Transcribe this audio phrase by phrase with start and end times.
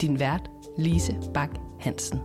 [0.00, 1.50] Din vært, Lise Bak
[1.80, 2.18] Hansen.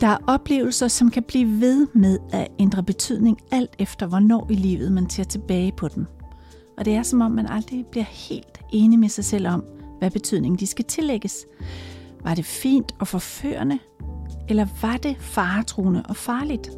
[0.00, 4.54] Der er oplevelser, som kan blive ved med at ændre betydning alt efter, hvornår i
[4.54, 6.06] livet man ser tilbage på dem.
[6.78, 9.64] Og det er som om, man aldrig bliver helt enig med sig selv om,
[9.98, 11.46] hvad betydning de skal tillægges.
[12.24, 13.78] Var det fint og forførende,
[14.48, 16.70] eller var det faretruende og farligt?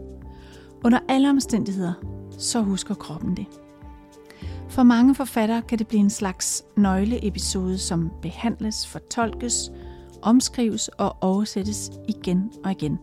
[0.84, 1.92] Under alle omstændigheder,
[2.38, 3.46] så husker kroppen det.
[4.80, 9.70] For mange forfattere kan det blive en slags nøgleepisode, som behandles, fortolkes,
[10.22, 12.98] omskrives og oversættes igen og igen.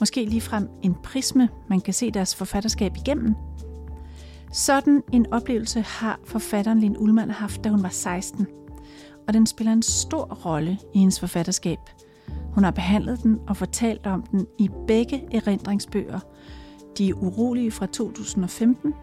[0.00, 3.34] Måske ligefrem en prisme, man kan se deres forfatterskab igennem.
[4.52, 8.46] Sådan en oplevelse har forfatteren Linn Ullmann haft, da hun var 16.
[9.28, 11.78] Og den spiller en stor rolle i hendes forfatterskab.
[12.54, 16.20] Hun har behandlet den og fortalt om den i begge erindringsbøger.
[16.98, 18.94] De urolige fra 2015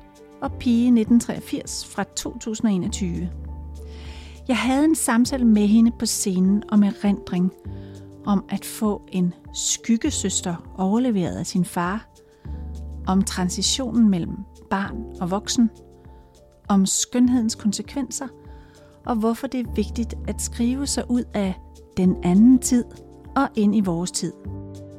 [0.44, 3.30] og Pige 1983 fra 2021.
[4.47, 7.52] Jeg havde en samtale med hende på scenen om erindring,
[8.25, 12.09] om at få en skyggesøster overleveret af sin far,
[13.08, 14.36] om transitionen mellem
[14.69, 15.69] barn og voksen,
[16.67, 18.27] om skønhedens konsekvenser,
[19.05, 21.53] og hvorfor det er vigtigt at skrive sig ud af
[21.97, 22.83] den anden tid
[23.36, 24.33] og ind i vores tid.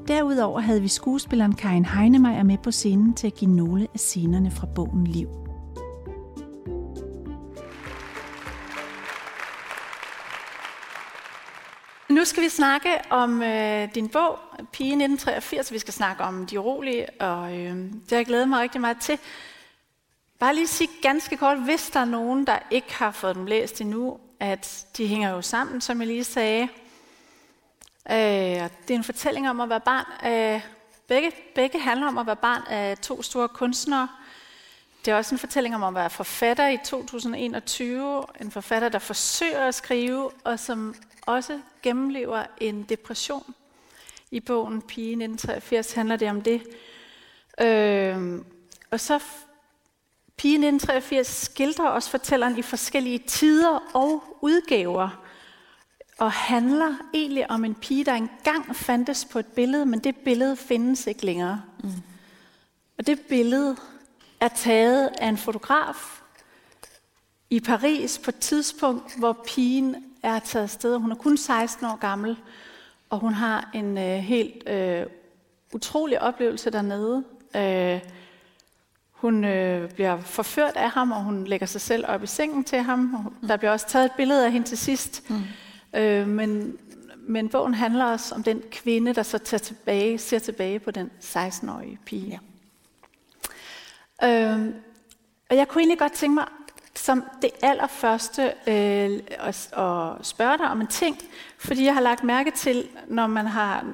[0.09, 4.51] Derudover havde vi skuespilleren Karin Heinemeier med på scenen til at give nogle af scenerne
[4.51, 5.29] fra bogen liv.
[12.09, 14.39] Nu skal vi snakke om øh, din bog,
[14.73, 15.73] Pige 1983.
[15.73, 18.99] Vi skal snakke om de urolige, og øh, det har jeg glædet mig rigtig meget
[19.01, 19.19] til.
[20.39, 23.81] Bare lige sige ganske kort, hvis der er nogen, der ikke har fået dem læst
[23.81, 26.69] endnu, at de hænger jo sammen, som jeg lige sagde.
[28.11, 30.33] Øh, det er en fortælling om at være barn.
[30.33, 30.61] Øh,
[31.09, 34.09] begge, begge handler om at være barn af to store kunstnere.
[35.05, 38.25] Det er også en fortælling om at være forfatter i 2021.
[38.41, 40.95] En forfatter, der forsøger at skrive, og som
[41.27, 43.55] også gennemlever en depression.
[44.31, 46.63] I bogen Pige 1983 handler det om det.
[47.61, 48.41] Øh,
[48.91, 49.21] og så
[50.37, 55.24] Pige 1983 skildrer også fortælleren i forskellige tider og udgaver,
[56.19, 60.57] og handler egentlig om en pige, der engang fandtes på et billede, men det billede
[60.57, 61.63] findes ikke længere.
[61.83, 61.91] Mm.
[62.99, 63.77] Og det billede
[64.41, 66.21] er taget af en fotograf
[67.51, 70.97] i Paris på et tidspunkt, hvor pigen er taget afsted.
[70.97, 72.37] Hun er kun 16 år gammel,
[73.11, 75.07] og hun har en øh, helt øh,
[75.73, 77.25] utrolig oplevelse dernede.
[77.57, 78.01] Øh,
[79.11, 82.79] hun øh, bliver forført af ham, og hun lægger sig selv op i sengen til
[82.79, 82.99] ham.
[82.99, 83.49] Mm.
[83.49, 85.31] Der bliver også taget et billede af hende til sidst.
[85.31, 85.43] Mm.
[85.95, 86.79] Øh, men,
[87.19, 91.11] men bogen handler også om den kvinde, der så tager tilbage, ser tilbage på den
[91.21, 92.41] 16-årige pige.
[94.23, 94.55] Ja.
[94.55, 94.75] Øh,
[95.51, 96.47] og jeg kunne egentlig godt tænke mig
[96.97, 101.19] som det allerførste øh, at, at spørge dig om en ting,
[101.59, 103.85] fordi jeg har lagt mærke til, når man har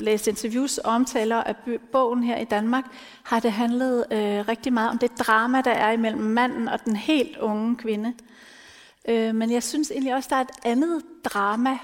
[0.00, 1.54] læst interviews og omtaler af
[1.92, 2.84] bogen her i Danmark,
[3.22, 6.96] har det handlet øh, rigtig meget om det drama, der er imellem manden og den
[6.96, 8.14] helt unge kvinde.
[9.10, 11.78] Øh, men jeg synes egentlig også, der er et andet drama,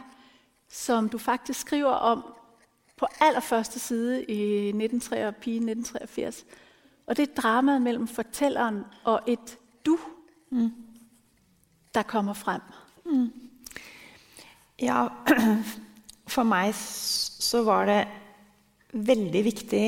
[0.68, 2.24] som du faktisk skriver om
[2.96, 6.44] på allerførste side i 1983,
[7.06, 9.98] Og det er dramaet mellem fortælleren og et du,
[10.50, 10.72] mm.
[11.94, 12.60] der kommer frem.
[13.04, 13.32] Mm.
[14.82, 15.06] Ja,
[16.34, 18.08] for meg så var det
[18.92, 19.84] veldig viktig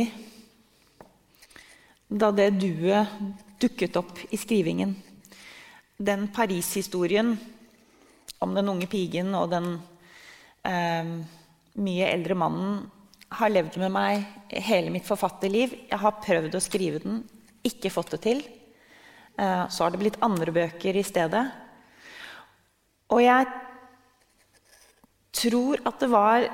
[2.09, 3.07] da det duet
[3.61, 4.97] dukket opp i skrivingen.
[5.99, 7.33] Den Paris-historien
[8.39, 9.73] om den unge pigen og den
[10.63, 11.09] eh,
[11.75, 12.85] mye eldre mannen
[13.35, 14.23] har levd med meg
[14.69, 15.75] hele mitt forfatterliv.
[15.91, 17.25] Jeg har prøvd å skrive den,
[17.67, 18.45] ikke fått det til.
[19.35, 21.45] Eh, så har det blitt andre bøker i stedet.
[23.11, 23.51] Og jeg
[25.35, 26.49] tror at det var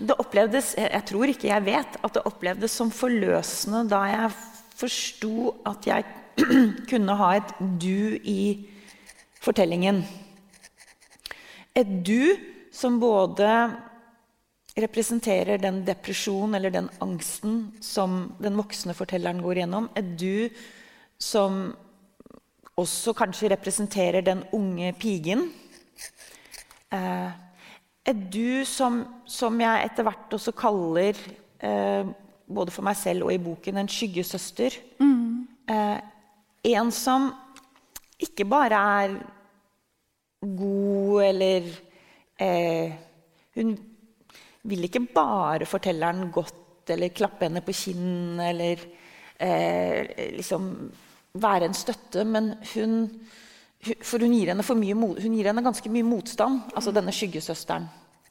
[0.00, 4.32] Det opplevdes Jeg tror ikke jeg vet at det opplevdes som forløsende da jeg
[4.80, 6.06] forsto at jeg
[6.90, 8.68] kunne ha et du i
[9.40, 10.02] fortellingen.
[11.76, 12.36] Et du
[12.72, 13.50] som både
[14.80, 19.88] representerer den depresjon eller den angsten som den voksne fortelleren går gjennom.
[19.98, 20.50] Et du
[21.20, 21.70] som
[22.80, 25.50] også kanskje representerer den unge pigen.
[26.92, 27.30] Eh,
[28.08, 31.18] et du som, som jeg etter hvert også kaller,
[31.60, 32.08] eh,
[32.50, 34.78] både for meg selv og i boken, en skyggesøster.
[35.70, 35.98] Eh,
[36.62, 37.30] en som
[38.20, 39.14] ikke bare er
[40.40, 41.68] god eller
[42.40, 42.92] eh,
[43.56, 43.74] Hun
[44.62, 48.82] vil ikke bare fortelle henne godt eller klappe henne på kinnet eller
[49.40, 50.66] eh, liksom
[51.40, 53.06] være en støtte, men hun
[54.04, 57.86] For hun gir henne, for mye, hun gir henne ganske mye motstand, altså denne skyggesøsteren.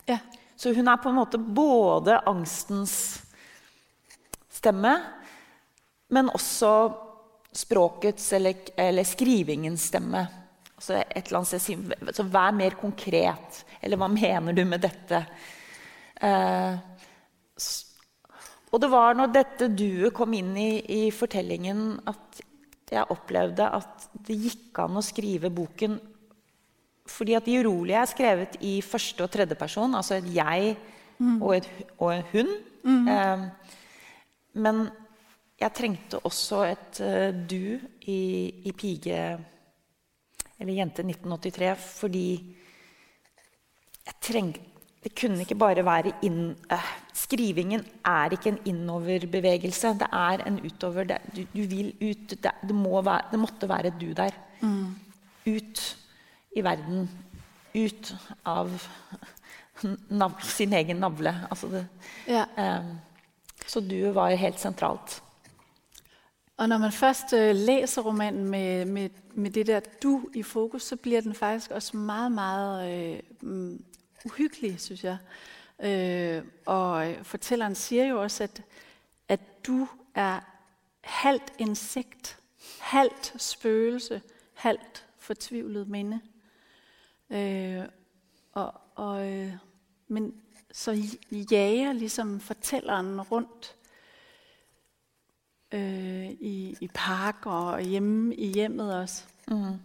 [0.05, 0.19] Ja.
[0.53, 2.93] Så hun er på en måte både angstens
[4.53, 4.91] stemme,
[6.13, 6.69] men også
[7.55, 10.25] språkets eller, eller skrivingens stemme.
[10.79, 13.63] Altså et eller annet sted, så Vær mer konkret.
[13.81, 15.23] Eller hva mener du med dette?
[16.21, 16.77] Eh,
[18.69, 22.43] og det var når dette duet kom inn i, i, fortellingen, at
[22.89, 25.99] jeg opplevde at det gikk an å skrive boken
[27.09, 30.75] fordi at De urolige er skrevet i første og tredje person, altså et jeg
[31.17, 31.39] mm.
[31.41, 32.51] og, et, og, en hun.
[32.85, 33.07] Mm.
[33.09, 33.79] Eh,
[34.61, 34.83] men
[35.59, 38.21] jeg trengte også et uh, du i,
[38.69, 39.19] i pige
[40.59, 42.27] eller Jente 1983 fordi
[44.05, 44.69] jeg trengte
[44.99, 46.57] det kunne ikke bare være inn...
[46.67, 49.93] Uh, skrivingen er ikke en innoverbevegelse.
[50.01, 51.05] Det er en utover.
[51.07, 52.33] Det, du, du, vil ut.
[52.35, 54.35] Det, det, må være, det, måtte være et du der.
[54.59, 54.95] Mm.
[55.47, 55.83] Ut
[56.51, 57.07] i verden.
[57.75, 58.11] Ut
[58.43, 58.73] av
[60.19, 61.35] nav, sin egen navle.
[61.47, 61.85] Altså det,
[62.27, 62.43] ja.
[62.59, 62.97] um,
[63.67, 65.21] så du var helt sentralt.
[66.59, 70.83] Og når man først uh, læser romanen med, med, med, det der du i fokus,
[70.83, 72.91] så blir den faktisk også meget, meget
[73.43, 73.79] øh,
[74.25, 75.17] uhyggelig, synes jeg.
[75.83, 78.61] Øh, og fortælleren siger jo også, at,
[79.27, 80.39] at du er
[81.01, 82.39] halvt insekt,
[82.79, 84.21] halvt spøgelse,
[84.53, 86.19] halvt fortvivlet minde.
[87.29, 87.83] Øh,
[88.53, 89.53] og, og, øh,
[90.07, 90.33] men
[90.71, 91.03] så
[91.51, 93.75] jager ligesom fortælleren rundt
[95.73, 99.23] øh, i, i parker og hjemme i hjemmet også.
[99.49, 99.79] Mm.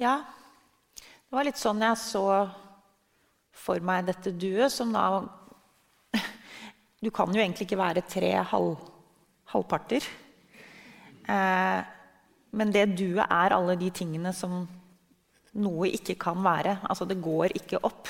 [0.00, 0.16] Ja,
[0.98, 2.26] det var litt sånn jeg så
[3.62, 5.22] for meg dette duet, som da
[7.02, 8.76] Du kan jo egentlig ikke være tre halv,
[9.52, 10.06] halvparter.
[11.28, 11.80] Eh,
[12.52, 14.62] men det duet er alle de tingene som
[15.52, 16.78] noe ikke kan være.
[16.88, 18.08] Altså, det går ikke opp.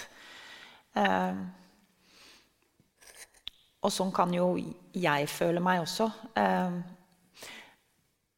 [0.99, 1.43] Eh,
[3.83, 4.55] og sånn kan jo
[4.95, 6.09] jeg føle meg også.
[6.39, 6.79] Eh,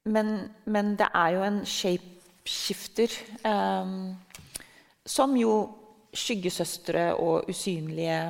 [0.05, 3.95] men, men, det er jo en shapeshifter eh,
[5.05, 5.55] som jo
[6.15, 8.21] skyggesøstre og usynlige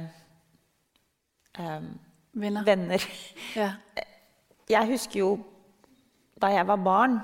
[2.35, 2.65] venner.
[2.65, 3.09] venner.
[3.57, 3.73] Ja.
[4.65, 5.31] Jeg husker jo
[6.41, 7.19] da jeg var barn,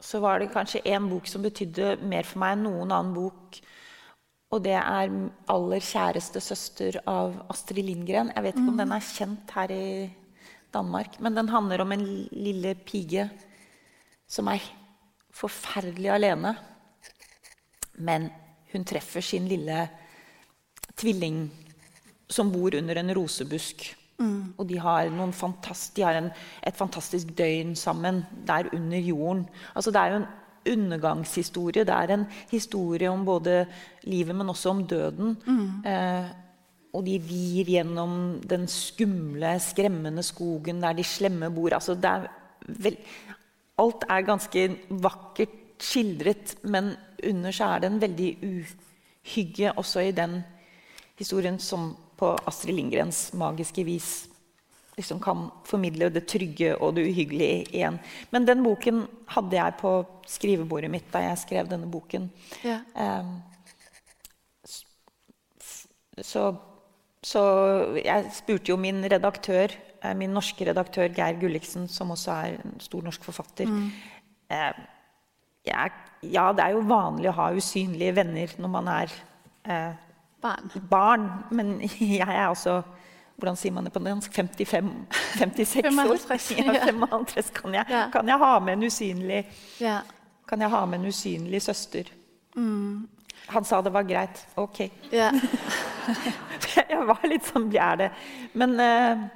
[0.00, 3.56] så var det kanskje én bok som betydde mer for meg enn noen annen bok.
[4.50, 5.10] Og det er
[5.48, 8.30] 'Aller kjæreste søster' av Astrid Lindgren.
[8.34, 8.68] Jeg vet ikke mm.
[8.68, 10.14] om den er kjent her i
[10.74, 13.30] Danmark, men den handler om en lille pige
[14.28, 14.62] som er
[15.34, 16.56] forferdelig alene.
[17.98, 18.30] Men
[18.72, 19.88] hun treffer sin lille
[20.96, 21.50] tvilling
[22.28, 23.96] som bor under en rosebusk.
[24.18, 24.54] Mm.
[24.56, 26.30] Og de har, fantast, de har en,
[26.66, 29.48] et fantastisk døgn sammen der under jorden.
[29.74, 30.28] Altså, det er jo en
[30.72, 31.84] undergangshistorie.
[31.86, 33.64] Det er en historie om både
[34.04, 35.36] livet, men også om døden.
[35.46, 35.84] Mm.
[35.86, 36.34] Eh,
[36.96, 41.74] og de vir gjennom den skumle, skremmende skogen der de slemme bor.
[41.76, 42.28] Altså, er
[42.66, 42.96] vel,
[43.78, 46.94] alt er ganske vakkert skildret, men
[47.26, 50.40] under så er det en veldig uhygge også i den
[51.18, 54.28] historien som på Astrid Lindgrens magiske vis
[54.96, 57.98] liksom kan formidle det trygge og det uhyggelige igjen.
[58.32, 59.92] Men den boken hadde jeg på
[60.26, 62.30] skrivebordet mitt da jeg skrev denne boken.
[62.64, 62.80] Ja.
[62.96, 63.34] Um,
[66.24, 66.46] så,
[67.20, 67.42] så,
[68.00, 72.80] jeg spurte jo min redaktør, eh, min norske redaktør Geir Gulliksen, som også er en
[72.80, 73.68] stor norsk forfatter.
[73.68, 73.90] Mm.
[74.48, 74.84] Uh,
[75.66, 79.12] jeg, ja, det er jo vanlig å ha usynlige venner når man er
[79.68, 79.92] uh,
[80.40, 80.70] barn.
[80.88, 81.28] barn.
[81.50, 82.80] Men jeg er altså
[83.36, 84.32] hvordan sier man det på dansk?
[84.32, 84.92] 55,
[85.38, 85.90] 56 år?
[86.66, 89.42] Ja, 55 kan jeg, kan jeg ha med en usynlig.
[90.48, 92.08] Kan jeg ha med en usynlig søster?
[92.56, 93.08] Mm.
[93.52, 94.46] Han sa det var greit.
[94.54, 94.86] Ok.
[96.76, 98.06] Jeg var litt sånn Er det.
[98.54, 99.26] Men uh,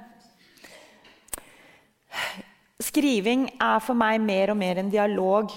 [2.81, 5.51] skriving er for meg mer og mer en dialog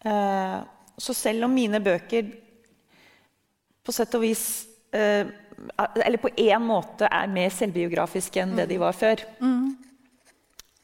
[0.00, 0.64] Uh,
[0.96, 2.24] så selv om mine bøker
[3.84, 4.44] på sett og vis
[4.96, 5.28] eh,
[5.96, 9.66] Eller på én måte er mer selvbiografiske enn det de var før, mm.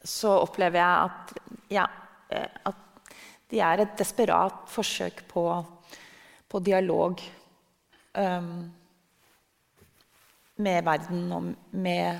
[0.05, 1.33] så opplever jeg at,
[1.73, 1.87] ja,
[2.29, 2.83] eh, at
[3.47, 5.41] De er et desperat forsøk på,
[6.51, 7.21] på dialog
[8.19, 8.65] um,
[10.57, 12.19] med verden og med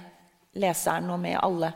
[0.55, 1.73] leseren og med alle,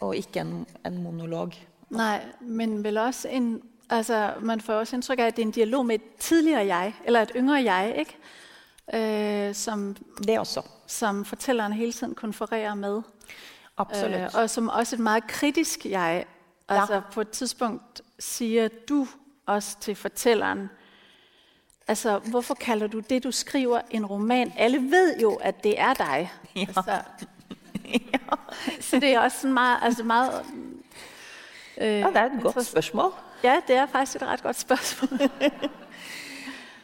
[0.00, 1.56] og ikke en, en monolog.
[1.96, 5.58] Nei, men vel også en, altså man får også inntrykk av at det er en
[5.58, 8.20] dialog med et tidligere jeg, eller et yngre jeg, ikke?
[8.94, 10.62] Øh, som, det også.
[10.86, 13.02] Som fortælleren hele tiden konfererer med.
[13.76, 14.16] Absolutt.
[14.16, 16.24] Øh, og som også et meget kritisk jeg.
[16.68, 17.00] Altså ja.
[17.12, 19.06] på et tidspunkt sier du
[19.46, 20.70] også til fortælleren,
[21.88, 24.52] altså hvorfor kalder du det, du skriver, en roman?
[24.56, 26.30] Alle ved jo, at det er deg.
[26.56, 26.60] Ja.
[26.60, 26.82] Altså,
[28.12, 28.18] ja.
[28.80, 30.44] Så det er også meget, altså meget
[31.80, 33.12] Øh, ja, det er et godt spørsmål.
[33.44, 35.20] Ja, det er faktisk et ret godt spørsmål.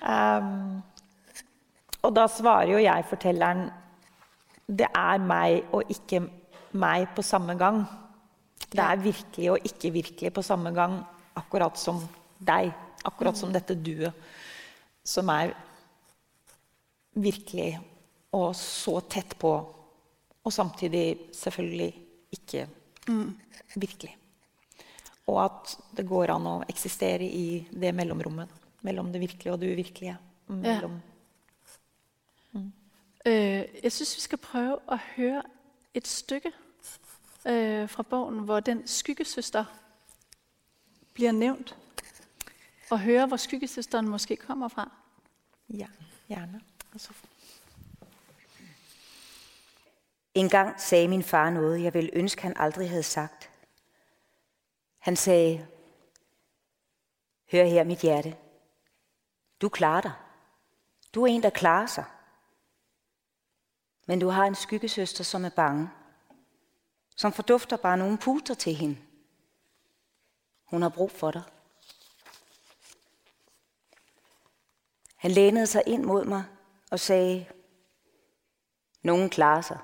[0.09, 0.83] um,
[2.03, 3.69] og da svarer jo jeg fortelleren
[4.67, 6.23] det er meg og ikke
[6.81, 7.83] meg på samme gang.
[8.73, 11.01] Det er virkelig og ikke virkelig på samme gang,
[11.37, 12.01] akkurat som
[12.39, 12.73] deg.
[13.03, 14.15] Akkurat som dette duet,
[15.03, 15.51] som er
[17.19, 17.75] virkelig
[18.33, 19.51] og så tett på,
[20.43, 21.91] og samtidig selvfølgelig
[22.39, 22.67] ikke
[23.75, 24.15] virkelig.
[25.27, 29.75] Og at det går an å eksistere i det mellomrommet mellom det virkelige og det
[29.75, 30.15] uvirkelige.
[30.55, 31.12] Mellom, ja.
[33.27, 35.43] Øh, jeg syns vi skal prøve å høre
[35.95, 36.53] et stykke
[37.47, 39.65] øh, fra bogen hvor den skyggesøster
[41.15, 41.77] blir nevnt.
[42.91, 44.91] Og høre hvor skyggesøsteren måske kommer fra.
[45.69, 45.87] Ja,
[46.29, 46.61] gjerne.
[50.35, 53.51] En gang sagde min far noget, jeg ville ønske, han aldrig havde sagt.
[54.99, 55.67] Han sagde,
[57.53, 58.37] hør her mit hjerte,
[59.61, 60.13] du klarer dig.
[61.15, 62.05] Du er en, der klarer sig.
[64.13, 65.91] Men du har en skyggesøster, som er bange.
[67.17, 68.97] Som fordufter bare noen puter til hende.
[70.65, 71.43] Hun har brug for deg.
[75.17, 76.45] Han lænede seg inn mot meg
[76.91, 77.47] og sagde,
[79.03, 79.81] nogen klarer seg.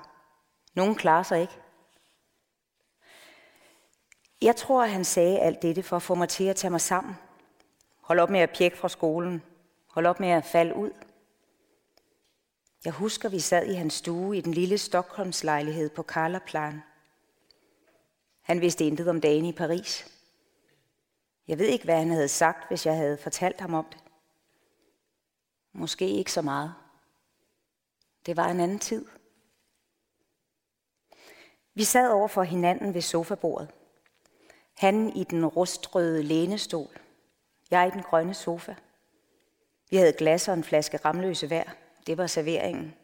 [0.77, 1.59] Nogen klarer seg ikke.
[4.41, 7.17] Jeg tror, han sagde alt dette for å få meg til å ta meg sammen.
[8.05, 9.41] Hold opp med å pjekke fra skolen.
[9.97, 11.08] Hold opp med å falle ud.
[12.85, 16.81] Jeg husker, vi sad i hans stue i den lille Stockholmslejlighed på Karlaplan.
[18.41, 20.07] Han vidste intet om dagen i Paris.
[21.47, 23.97] Jeg ved ikke, hvad han havde sagt, hvis jeg havde fortalt ham om det.
[25.73, 26.73] Måske ikke så meget.
[28.25, 29.05] Det var en anden tid.
[31.73, 33.71] Vi sad over for hinanden ved sofabordet.
[34.77, 36.99] Han i den rustrøde lænestol.
[37.71, 38.75] Jeg i den grønne sofa.
[39.89, 41.63] Vi havde glas og en flaske ramløse hver.
[42.07, 42.95] Det var serveringen.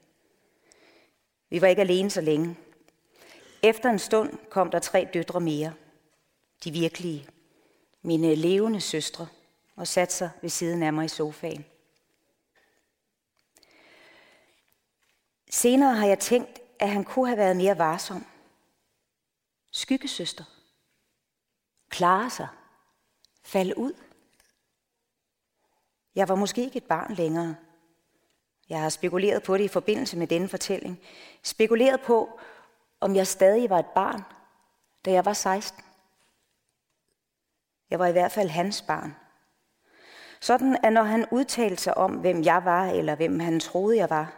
[1.49, 2.57] Vi var ikke alene så længe.
[3.63, 5.73] Efter en stund kom der tre døtre mere.
[6.63, 7.27] De virkelige.
[8.01, 9.27] Mine levende søstre.
[9.75, 11.65] Og satte sig ved siden af mig i sofaen.
[15.49, 18.25] Senere har jeg tænkt, at han kunne have været mere varsom.
[19.71, 20.43] Skyggesøster
[21.95, 22.47] klare sig,
[23.43, 23.93] falde ud.
[26.15, 27.55] Jeg var måske ikke et barn længere.
[28.69, 30.99] Jeg har spekuleret på det i forbindelse med denne fortælling.
[31.43, 32.39] Spekuleret på,
[32.99, 34.21] om jeg stadig var et barn,
[35.05, 35.83] da jeg var 16.
[37.89, 39.15] Jeg var i hvert fald hans barn.
[40.41, 44.09] Sådan at når han udtalte sig om, hvem jeg var, eller hvem han troede, jeg
[44.09, 44.33] var,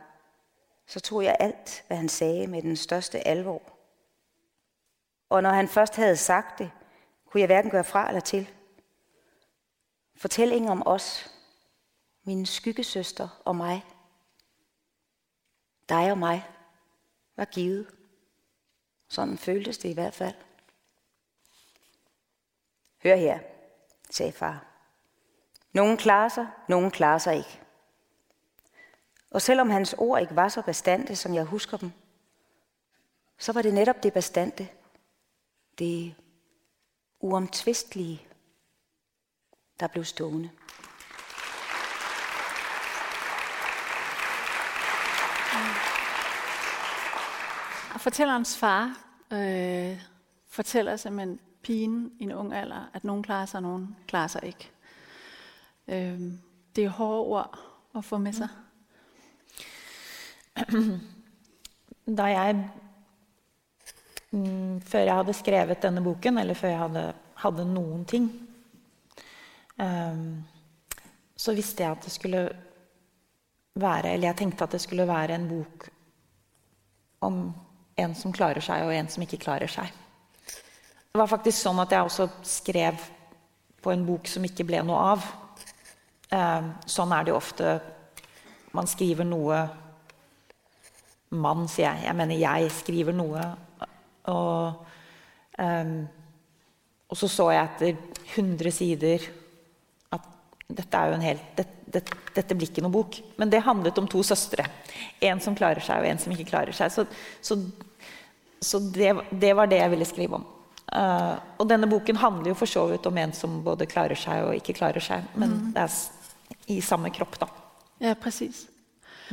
[0.88, 3.62] så tog jeg alt, hvad han sagde, med den største alvor.
[5.29, 6.72] Og når han først havde sagt det,
[7.25, 8.50] kunne jeg hverken gøre fra eller til.
[10.15, 11.31] Fortællingen om os,
[12.24, 13.86] min skyggesøster og mig,
[15.89, 16.50] dig og mig,
[17.36, 17.88] var givet.
[19.08, 20.36] Sådan føltes det i hvert fald.
[23.03, 23.39] Hør her,
[24.10, 24.65] sagde far.
[25.72, 27.62] Nogen klarer sig, nogen klarer sig ikke.
[29.32, 31.91] Og selvom hans ord ikke var så bestandte, som jeg husker dem,
[33.38, 34.70] så var det netop det bestandte,
[35.79, 36.15] det
[37.20, 38.27] uomtvistelige,
[39.79, 40.51] der blev stående.
[48.07, 48.97] Fortællerens far
[49.31, 50.01] øh,
[50.47, 54.43] fortæller simpelthen pigen i en ung alder, at nogen klarer sig, og nogen klarer sig
[54.43, 54.71] ikke.
[55.87, 56.21] Øh,
[56.75, 57.59] det er hårde ord
[57.95, 58.49] at få med sig.
[62.17, 62.69] Da jeg
[64.31, 68.49] mm, før jeg hadde skrevet denne boken, eller før jeg hadde, hadde noen ting,
[69.83, 70.43] um,
[71.37, 72.49] så visste jeg at det skulle
[73.75, 75.89] være Eller jeg tenkte at det skulle være en bok
[77.21, 77.66] om
[77.97, 79.89] en som klarer seg, og en som ikke klarer seg.
[80.47, 83.01] Det var faktisk sånn at jeg også skrev
[83.81, 85.27] på en bok som ikke ble noe av.
[86.29, 87.77] Eh, sånn er det jo ofte.
[88.77, 89.65] Man skriver noe
[91.27, 92.05] Mann, sier jeg.
[92.05, 93.41] Jeg mener jeg skriver noe.
[94.31, 94.85] Og,
[95.59, 95.89] eh,
[97.07, 97.97] og så så jeg etter
[98.37, 99.27] 100 sider
[100.77, 102.03] dette er jo en helt det, det,
[102.36, 103.19] dette blir ikke noe bok.
[103.41, 104.67] Men det handlet om to søstre.
[105.24, 106.93] En som klarer seg, og en som ikke klarer seg.
[106.93, 107.07] Så,
[107.41, 107.57] så,
[108.62, 110.48] så det, det, var det jeg ville skrive om.
[110.88, 114.46] Uh, og denne boken handler jo for så vidt om en som både klarer seg
[114.46, 115.25] og ikke klarer seg.
[115.36, 115.67] Men mm.
[115.75, 117.50] det er i samme kropp, da.
[118.03, 118.65] Ja, precis.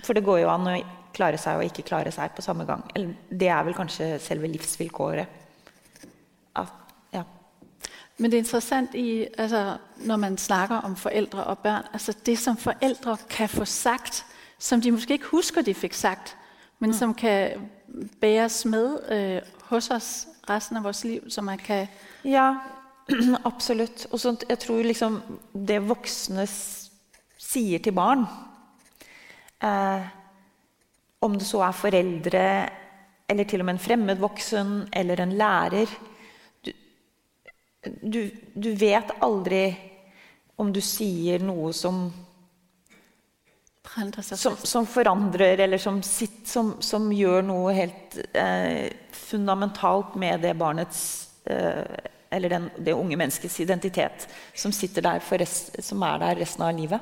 [0.02, 0.78] For det går jo an å
[1.14, 2.82] klare seg og ikke klare seg på samme gang.
[2.94, 5.42] Eller det er vel kanskje selve livsvilkåret.
[8.18, 12.38] Men det er interessant i, altså, når man snakker om foreldre og barn altså Det
[12.38, 14.26] som foreldre kan få sagt,
[14.58, 16.36] som de måske ikke husker de fikk sagt,
[16.78, 16.94] men mm.
[16.94, 17.70] som kan
[18.20, 21.86] bæres med øh, hos oss resten av vårt liv, så man kan
[22.24, 22.54] Ja,
[23.50, 24.06] absolutt.
[24.10, 25.20] Og så jeg tror liksom
[25.52, 26.46] det voksne
[27.38, 28.24] sier til barn
[29.62, 30.06] eh,
[31.20, 32.68] Om det så er foreldre,
[33.28, 35.86] eller til og med en fremmed voksen, eller en lærer
[38.02, 39.66] du, du vet aldri
[40.56, 42.06] om du sier noe som
[44.20, 50.54] som, som, forandrer, eller som, sitt, som, som gjør noe helt eh, fundamentalt med det
[50.58, 51.84] barnets eh,
[52.30, 57.00] Eller den, det unge menneskets identitet, som rest, som er der resten av livet.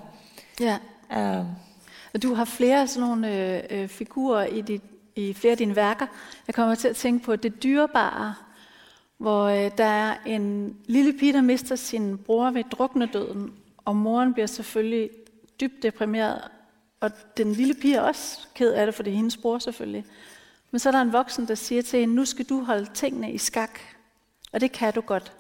[0.61, 0.77] Ja.
[1.09, 1.45] Eh.
[2.21, 3.31] Du har flere sånne
[3.71, 4.83] øh, figurer i, dit,
[5.17, 6.07] i, flere av dine verker.
[6.47, 8.35] Jeg kommer til å tenke på Det dyrebare,
[9.23, 13.53] hvor øh, der er en lille pige der mister sin bror ved druknedøden.
[13.85, 15.11] Og moren blir selvfølgelig
[15.61, 16.41] dybt deprimeret,
[17.01, 20.05] og den lille pige er også ked af det, for det er hendes bror selvfølgelig.
[20.71, 23.33] Men så er der en voksen, der siger til hende, nu skal du holde tingene
[23.33, 23.81] i skak.
[24.53, 25.33] Og det kan du godt.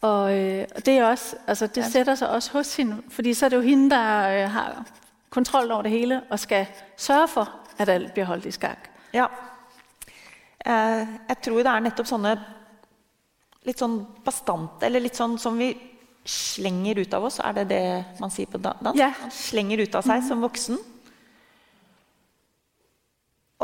[0.00, 3.44] Og, øh, og det, er også, altså, det sætter sig også hos hende, fordi så
[3.44, 4.86] er det jo hende, der øh, har
[5.30, 8.88] kontrol over det hele, og skal sørge for, at alt bliver holdt i skak.
[9.12, 9.26] Ja.
[10.64, 12.34] Eh, jeg tror det er nettopp sånne
[13.64, 15.70] litt sånn bastante, eller litt sånn som vi
[16.24, 17.38] slenger ut av oss.
[17.44, 17.84] Er det det
[18.20, 18.96] man sier på dans?
[18.96, 19.16] Yeah.
[19.20, 20.28] Man slenger ut av seg mm.
[20.28, 20.80] som voksen.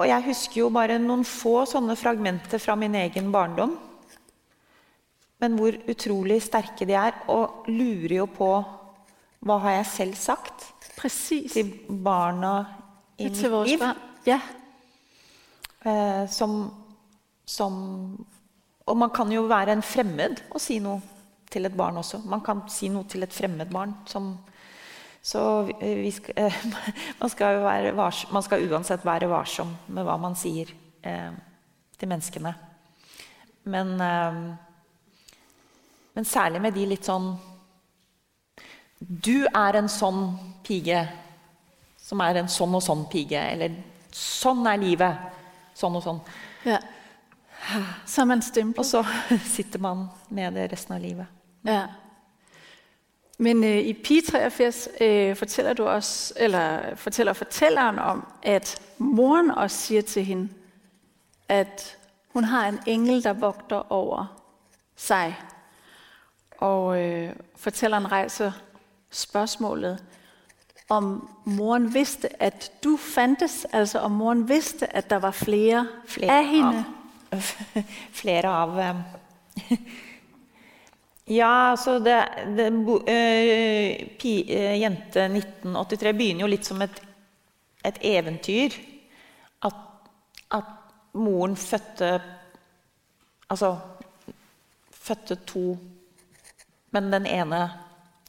[0.01, 3.75] Og jeg husker jo bare noen få sånne fragmenter fra min egen barndom.
[5.41, 7.17] Men hvor utrolig sterke de er.
[7.33, 8.51] Og lurer jo på
[9.41, 10.67] hva har jeg selv sagt
[10.99, 11.53] Precis.
[11.55, 12.55] til barna
[13.17, 13.85] i mitt liv.
[14.29, 14.41] Ja.
[15.81, 16.59] Eh, som,
[17.51, 17.75] som
[18.91, 20.99] Og man kan jo være en fremmed og si noe
[21.51, 22.23] til et barn også.
[22.27, 23.93] Man kan si noe til et fremmed barn.
[24.09, 24.33] Som,
[25.23, 26.65] så skal, eh,
[27.21, 27.61] man, skal
[27.95, 30.73] vars, man, skal uansett være varsom med hva man sier
[31.07, 31.31] eh,
[31.99, 32.55] til menneskene.
[33.71, 34.41] Men, eh,
[36.17, 37.35] men, særlig med de litt sånn
[38.99, 40.25] Du er en sånn
[40.67, 41.05] pige
[42.01, 43.39] som er en sånn og sånn pige.
[43.39, 43.77] Eller
[44.11, 45.29] sånn er livet.
[45.79, 46.19] Sånn og sånn.
[46.67, 46.81] Ja.
[48.07, 48.43] Så man
[48.79, 49.07] Og så
[49.57, 51.27] sitter man med det resten av livet.
[51.65, 51.87] Ja.
[53.39, 59.51] Men øh, i Pi 83 øh, fortæller du også, eller fortæller fortælleren om, at moren
[59.51, 60.49] også siger til hende,
[61.49, 61.97] at
[62.33, 64.41] hun har en engel, der vogter over
[64.97, 65.37] sig.
[66.59, 68.53] Og øh, fortælleren rejser
[69.11, 70.05] spørgsmålet,
[70.89, 76.39] om moren vidste, at du fandtes, altså om moren vidste, at der var flere, flere
[76.39, 76.79] af hende.
[76.79, 76.85] Av,
[78.21, 78.81] flere av
[81.31, 82.17] Ja, altså det,
[82.57, 86.97] det uh, pi, uh, Jente 1983 begynner jo litt som et,
[87.87, 88.75] et eventyr.
[89.63, 90.09] At,
[90.59, 90.77] at,
[91.13, 92.21] moren fødte
[93.51, 93.73] Altså
[94.95, 95.73] fødte to
[96.95, 97.65] Men den ene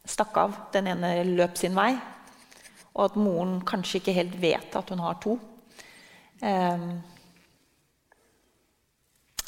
[0.05, 0.55] stakk av.
[0.73, 1.91] Den ene løp sin vei.
[2.93, 5.37] Og at moren kanskje ikke helt vet at hun har to.
[6.41, 7.01] Um,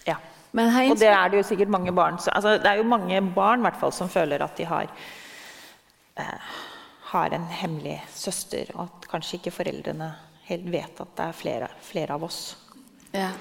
[0.08, 0.18] ja.
[0.54, 3.80] Og det er det jo sikkert mange barn altså, Det er jo mange barn hvert
[3.80, 4.92] fall, som føler at de har,
[6.22, 6.52] eh,
[7.10, 10.12] har en hemmelig søster, og at kanskje ikke foreldrene
[10.46, 12.58] helt vet at det er flere, flere av oss.
[13.14, 13.32] Ja.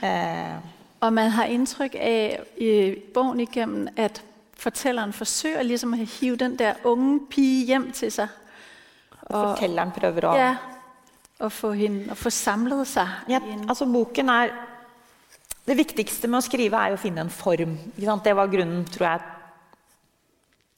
[0.00, 0.56] Eh.
[1.00, 2.72] Og man har inntrykk av i
[3.14, 4.22] boken igjennom at
[4.56, 8.28] fortelleren forsøker liksom å hive den der unge pige hjem til seg.
[9.26, 10.54] Og, fortelleren prøver å ja,
[11.44, 13.18] å få, henne, å få samlet seg.
[13.28, 14.54] Ja, altså Boken er
[15.64, 17.78] det viktigste med å skrive er å finne en form.
[17.96, 19.22] Det var grunnen, tror jeg,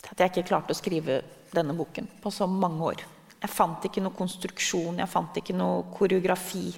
[0.04, 1.20] til at jeg ikke klarte å skrive
[1.50, 3.02] denne boken på så mange år.
[3.40, 6.68] Jeg fant ikke noe konstruksjon, jeg fant ikke noe koreografi.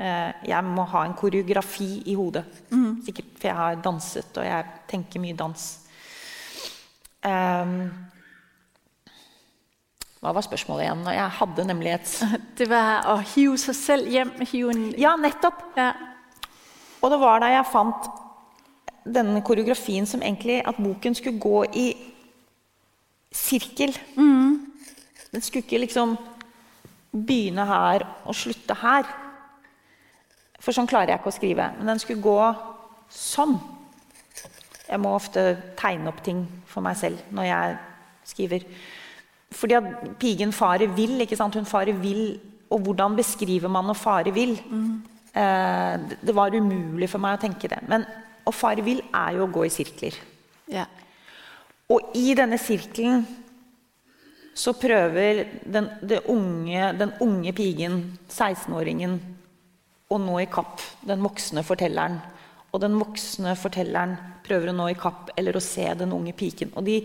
[0.00, 2.46] Eh, jeg må ha en koreografi i hodet.
[2.72, 3.02] Mm.
[3.04, 5.66] Sikkert, for jeg har danset, og jeg tenker mye dans.
[7.20, 7.90] Um,
[10.20, 11.02] Hva var spørsmålet igjen?
[11.12, 12.14] Jeg hadde nemlig et
[12.58, 14.32] Det var å hive seg selv hjem.
[14.40, 15.66] En Ja, nettopp!
[15.76, 15.92] ja.
[17.00, 18.10] Og det var da jeg fant
[19.04, 21.86] denne koreografien som egentlig at boken skulle gå i
[23.32, 23.94] sirkel.
[25.32, 26.16] Den skulle ikke liksom
[27.10, 29.08] begynne her og slutte her.
[30.60, 31.68] For sånn klarer jeg ikke å skrive.
[31.78, 32.38] Men den skulle gå
[33.10, 33.56] sånn.
[34.90, 35.44] Jeg må ofte
[35.78, 37.78] tegne opp ting for meg selv når jeg
[38.32, 38.66] skriver.
[39.50, 39.86] Fordi at
[40.20, 41.16] pigen farer vill.
[41.22, 41.54] ikke sant?
[41.54, 42.38] Hun farer vill.
[42.70, 44.54] Og hvordan beskriver man når fare vill?
[44.58, 47.80] Eh, det- det var umulig for meg å tenke det.
[47.88, 48.06] Men
[48.46, 50.14] å fare vill er jo å gå i sirkler.
[50.68, 50.86] ja.
[51.90, 53.26] Og i denne sirkelen
[54.54, 59.18] så prøver den, det unge, den unge pigen, 16-åringen,
[60.10, 62.20] å nå i kapp den voksne fortelleren.
[62.72, 64.16] Og den voksne fortelleren
[64.46, 66.70] prøver å nå i kapp eller å se den unge piken.
[66.76, 67.00] Og de,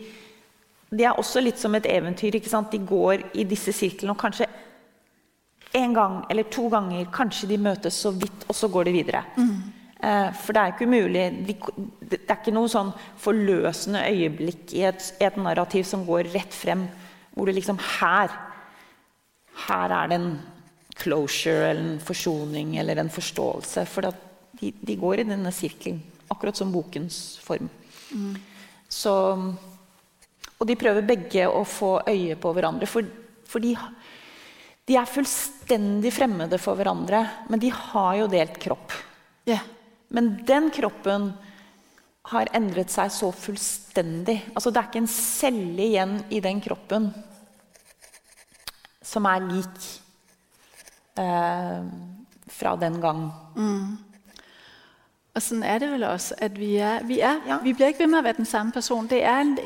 [0.91, 2.37] de er også litt som et eventyr.
[2.37, 2.71] ikke sant?
[2.71, 4.49] De går i disse sirklene, og kanskje
[5.75, 9.23] en gang eller to ganger kanskje de møtes så vidt, og så går de videre.
[10.05, 11.25] Eh, for det er ikke umulig.
[11.47, 11.55] De,
[12.11, 16.85] det er ikke noe sånn forløsende øyeblikk i et, et narrativ som går rett frem,
[17.35, 18.33] hvor det liksom her
[19.65, 20.31] Her er det en
[20.99, 23.85] closure eller en forsoning eller en forståelse.
[23.87, 24.03] For
[24.59, 27.69] de, de går i denne sirkelen, akkurat som bokens form.
[28.91, 29.13] Så
[30.59, 33.07] Og de prøver begge å få øye på hverandre, for,
[33.47, 33.73] for de,
[34.85, 38.93] de er fullstendig fremmede for hverandre, men de har jo delt kropp.
[39.49, 39.63] Yeah.
[40.13, 41.31] Men den kroppen
[42.31, 44.39] har endret seg så fullstendig.
[44.53, 47.11] Altså, det er ikke en celle igjen i den kroppen
[49.05, 49.89] som er lik
[51.21, 51.85] eh,
[52.49, 53.27] fra den gang.
[55.35, 57.59] Og sånn er det vel også, at vi er, vi er, Ja.
[57.61, 59.09] vi blir ikke ved med å være den samme personen.
[59.11, 59.57] Det er en,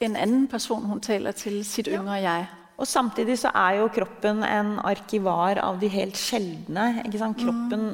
[0.00, 2.00] en, annen person, hun taler til sitt ja.
[2.00, 2.48] yngre jeg.
[2.80, 7.02] Og samtidig så er jo kroppen en arkivar av de helt sjeldne.
[7.04, 7.40] Ikke sant?
[7.40, 7.90] Kroppen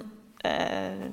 [0.46, 1.07] eh,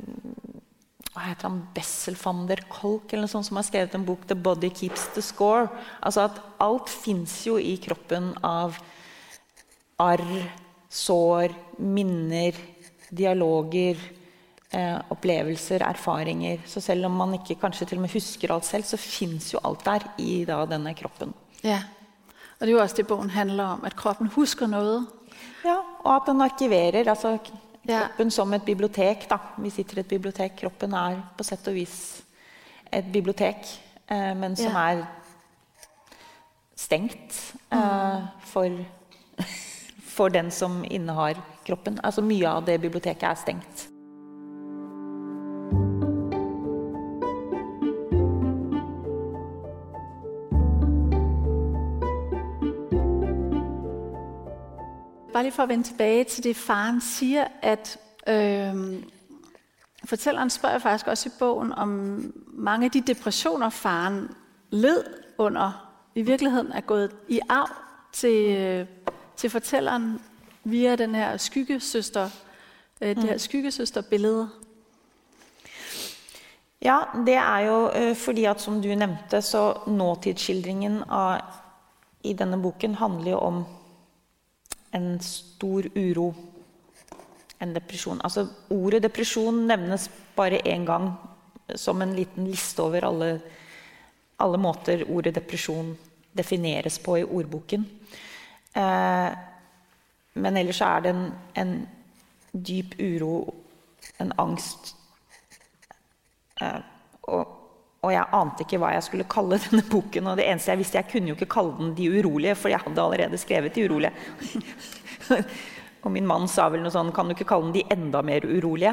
[1.14, 1.62] Hva heter han?
[1.74, 5.08] Bessel van der Kolk eller noe sånt, som har skrevet en bok 'The Body Keeps
[5.18, 5.72] the Score'.
[6.02, 8.78] Altså at alt fins jo i kroppen av
[10.02, 10.30] arr,
[10.94, 12.58] sår, minner,
[13.10, 13.98] dialoger,
[14.70, 16.62] eh, opplevelser, erfaringer.
[16.70, 19.62] Så selv om man ikke kanskje til og med husker alt selv, så fins jo
[19.64, 21.34] alt der i da, denne kroppen.
[21.64, 21.82] Ja.
[22.64, 25.02] Og det er jo også det, boken handler om, at kroppen husker noe.
[25.66, 27.10] Ja, og at den arkiverer.
[27.10, 27.60] altså Kroppen
[28.24, 28.30] Ja.
[28.30, 29.26] Som et bibliotek.
[29.30, 29.38] da.
[29.58, 30.56] Vi sitter i et bibliotek.
[30.62, 32.22] Kroppen er på sett og vis
[32.94, 33.68] et bibliotek,
[34.08, 34.92] eh, men som Ja.
[34.94, 35.04] er
[36.78, 38.70] stengt eh, for,
[40.16, 42.00] for den som innehar kroppen.
[42.02, 43.88] Altså Mye av det biblioteket er stengt.
[55.34, 59.04] Bare lige for at vende tilbage til det, faren siger, at øh,
[60.06, 64.36] fortælleren spørger faktisk også i bogen, om mange af de depressioner, faren
[64.70, 65.04] led
[65.38, 67.70] under, i virkeligheden er gået i arv
[68.12, 68.88] til, øh,
[69.36, 70.22] til fortælleren
[70.64, 72.30] via den her skyggesøster,
[73.02, 74.50] øh, det her skyggesøsterbillede.
[76.82, 81.40] Ja, det er jo eh, fordi at som du nevnte, så nåtidsskildringen av,
[82.24, 83.66] i denne boken handler jo om
[84.94, 86.34] en stor uro.
[87.60, 88.22] En depresjon.
[88.24, 91.14] Altså ordet depresjon nevnes bare én gang
[91.76, 93.30] som en liten liste over alle,
[94.44, 95.94] alle måter ordet depresjon
[96.34, 97.86] defineres på i ordboken.
[98.74, 99.32] Eh,
[100.34, 101.24] men ellers er det en,
[101.56, 101.74] en
[102.52, 103.54] dyp uro,
[104.20, 104.96] en angst
[106.62, 106.82] Eh,
[107.22, 107.60] og,
[108.04, 110.28] og jeg ante ikke hva jeg skulle kalle denne boken.
[110.28, 112.84] Og det eneste jeg visste, jeg kunne jo ikke kalle den De urolige, for jeg
[112.84, 114.12] hadde allerede skrevet De urolige.
[116.04, 118.44] og min mann sa vel noe sånn Kan du ikke kalle den De enda mer
[118.44, 118.92] urolige?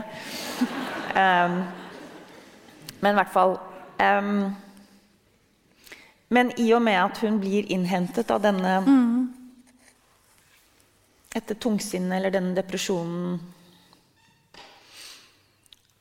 [1.18, 1.56] um,
[3.02, 3.56] men i hvert fall
[3.98, 4.50] um,
[6.30, 8.78] Men i og med at hun blir innhentet av denne
[11.30, 13.36] etter tungsinnet eller denne depresjonen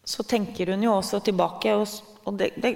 [0.09, 1.85] så tenker hun jo også tilbake, og,
[2.25, 2.71] og det, det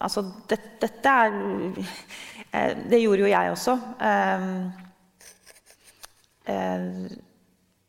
[0.00, 1.32] Altså, det, dette er
[2.52, 3.74] eh, Det gjorde jo jeg også.
[4.10, 4.46] Eh,
[6.54, 6.86] eh,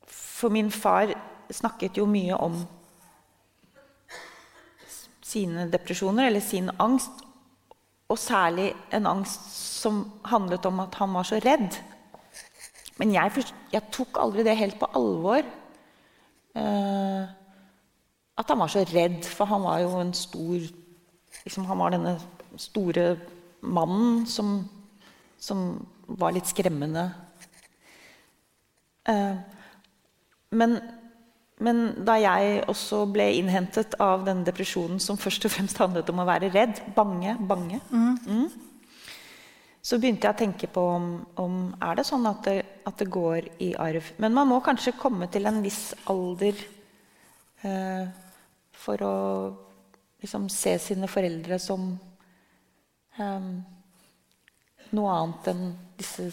[0.07, 1.13] For min far
[1.51, 2.57] snakket jo mye om
[5.27, 7.11] sine depresjoner, eller sin angst.
[8.07, 9.49] Og særlig en angst
[9.81, 11.75] som handlet om at han var så redd.
[12.97, 15.43] Men jeg, jeg tok aldri det helt på alvor.
[18.37, 20.69] At han var så redd, for han var jo en stor
[21.47, 22.17] liksom, Han var denne
[22.59, 23.15] store
[23.61, 24.59] mannen som,
[25.39, 27.09] som var litt skremmende.
[29.07, 29.35] Eh,
[30.57, 30.77] men,
[31.63, 36.23] men da jeg også ble innhentet av denne depresjonen som først og fremst handlet om
[36.23, 38.47] å være redd, bange, bange mm.
[39.87, 41.05] Så begynte jeg å tenke på om,
[41.39, 44.09] om er det sånn at det, at det, går i arv.
[44.19, 46.59] Men man må kanskje komme til en viss alder
[47.63, 48.09] eh,
[48.75, 49.13] for å
[50.27, 51.85] liksom, se sine foreldre som
[53.19, 53.51] um,
[54.91, 56.25] noe annet enn disse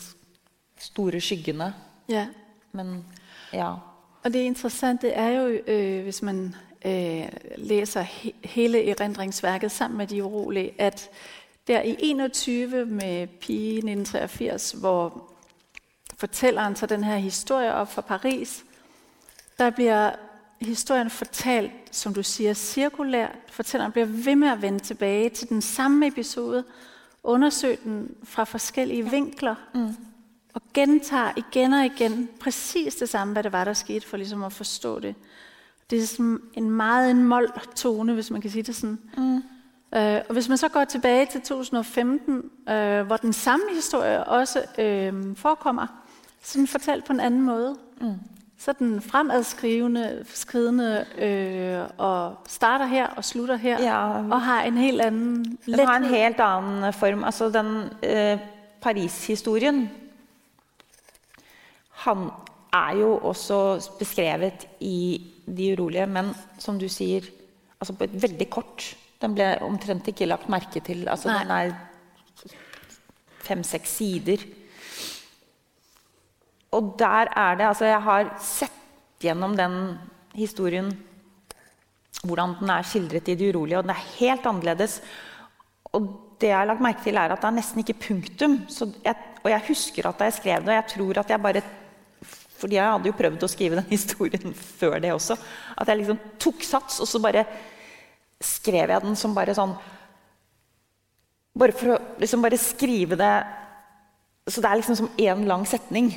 [0.83, 1.69] store skyggene.
[2.11, 2.27] Ja.
[2.75, 3.05] Men
[3.55, 3.71] ja.
[4.25, 6.55] Og det interessante er jo, øh, hvis man
[6.85, 11.11] øh, leser he hele erindringsverket sammen med de urolige, at
[11.67, 15.31] der i 21 med Pige 1983, hvor
[16.19, 18.65] fortælleren tager den her historie op fra Paris,
[19.59, 20.11] der bliver
[20.61, 23.37] historien fortalt, som du siger, cirkulært.
[23.51, 26.65] Fortælleren bliver ved med at vende tilbage til den samme episode,
[27.23, 29.55] undersøge den fra forskellige vinkler.
[29.75, 29.97] Mm
[30.55, 34.45] og gentager igen og igen præcis det samme, hvad det var, der skete, for ligesom
[34.45, 35.15] at forstå det.
[35.91, 38.99] Det er sådan en meget en mold tone, hvis man kan sige det sådan.
[39.17, 39.37] Mm.
[39.99, 44.65] Øh, og hvis man så går tilbage til 2015, øh, hvor den samme historie også
[44.79, 45.87] øh, forekommer,
[46.43, 47.77] så er den fortalt på en anden måde.
[48.01, 48.15] Mm.
[48.59, 54.07] Så den fremadskrivende, skridende øh, og starter her og slutter her, ja.
[54.35, 55.59] og har en helt anden...
[55.67, 57.25] Den har en helt anden form.
[57.25, 58.39] Altså den øh,
[58.81, 59.91] Paris-historien
[62.05, 62.29] han
[62.73, 67.27] er jo også beskrevet i De urolige, men som du sier,
[67.81, 68.95] altså på et veldig kort.
[69.21, 71.05] Den ble omtrent ikke lagt merke til.
[71.09, 71.75] Altså, den er
[73.45, 74.41] fem-seks sider.
[76.75, 78.81] Og der er det Altså, jeg har sett
[79.23, 79.99] gjennom den
[80.35, 80.91] historien
[82.25, 85.01] hvordan den er skildret i Det urolige, og den er helt annerledes.
[85.93, 86.07] Og
[86.41, 88.59] det jeg har lagt merke til, er at det er nesten ikke punktum.
[89.05, 91.65] Jeg, og jeg husker at da jeg skrev det, og jeg tror at jeg bare
[92.55, 95.37] fordi jeg hadde jo prøvd å skrive den historien før det også.
[95.77, 97.45] At jeg liksom tok sats, og så bare
[98.41, 99.75] skrev jeg den som bare sånn
[101.55, 103.35] Bare for å liksom bare skrive det
[104.51, 106.09] Så det er liksom som én lang setning.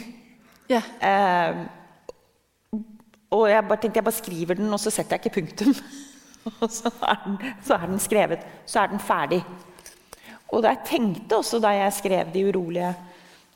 [0.71, 0.84] Yeah.
[1.01, 2.80] Eh,
[3.32, 5.75] og jeg bare tenkte jeg bare skriver den, og så setter jeg ikke punktum.
[6.63, 8.45] og så er, den, så er den skrevet.
[8.65, 9.41] Så er den ferdig.
[10.47, 12.95] Og jeg tenkte også da jeg skrev 'De urolige'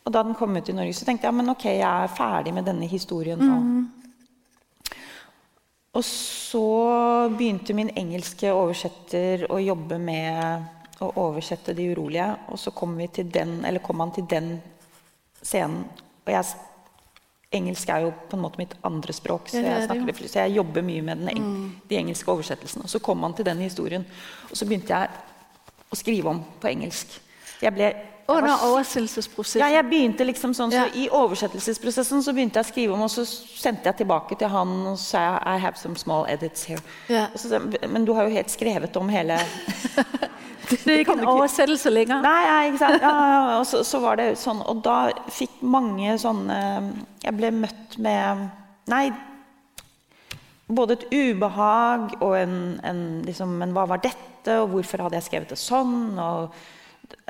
[0.06, 2.54] Og da den kom ut i Norge, så tenkte jeg men ok, jeg er ferdig
[2.54, 3.56] med denne historien nå.
[3.56, 3.89] Mm.
[5.93, 12.30] Og så begynte min engelske oversetter å jobbe med å oversette De urolige.
[12.50, 14.56] Og så kom, vi til den, eller kom han til den
[15.41, 15.84] scenen.
[16.26, 16.45] Og jeg,
[17.52, 20.86] engelsk er jo på en måte mitt andre språk, så jeg, snakker, så jeg jobber
[20.88, 21.66] mye med den, mm.
[21.90, 22.86] de engelske oversettelsene.
[22.88, 24.06] Og så kom han til den historien,
[24.50, 25.12] og så begynte jeg
[25.92, 27.20] å skrive om på engelsk.
[27.62, 27.92] Jeg ble
[28.32, 29.62] under oversettelsesprosessen?
[29.62, 33.12] Ja, jeg begynte liksom sånn, så I oversettelsesprosessen så begynte jeg å skrive om, og
[33.12, 36.82] så sendte jeg tilbake til han og sa I have some small edits here.
[37.12, 37.28] Ja.
[37.36, 39.40] Så, men du har jo helt skrevet om hele
[40.86, 42.21] Det er ikke en oversettelse lenger?
[42.24, 43.04] Nei, ja, ikke sant.
[43.04, 44.97] Ja, og så, så, var det sånn, og da
[45.32, 46.58] fikk mange sånne
[47.24, 48.47] Jeg ble møtt med
[48.91, 49.06] Nei,
[50.71, 52.56] både et ubehag og en,
[52.88, 56.17] en liksom, Men hva var dette, og hvorfor hadde jeg skrevet det sånn?
[56.19, 56.56] og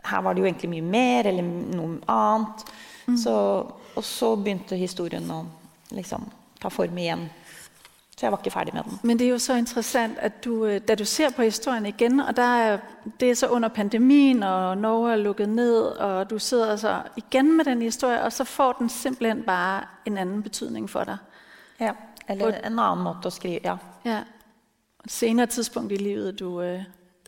[0.03, 2.63] her var det jo egentlig mye mer, eller noe annet.
[3.07, 3.17] Mm.
[3.17, 3.33] Så,
[3.97, 5.43] og så begynte historien å
[5.95, 6.25] liksom,
[6.61, 7.27] ta form igjen.
[8.21, 8.99] Så jeg var ikke ferdig med den.
[9.03, 12.19] Men det er jo så interessant at du, øh, da du ser på historien igjen,
[12.19, 12.77] og er,
[13.19, 17.57] det er så under pandemien, og Norge er lukket ned, og du sitter altså igjen
[17.57, 21.17] med den historien, og så får den simpelthen bare en annen betydning for deg.
[21.79, 21.91] Ja,
[22.27, 23.77] eller og, en annen måte å skrive Ja.
[24.05, 24.19] ja.
[25.05, 26.83] Et senere tidspunkt i livet du øh,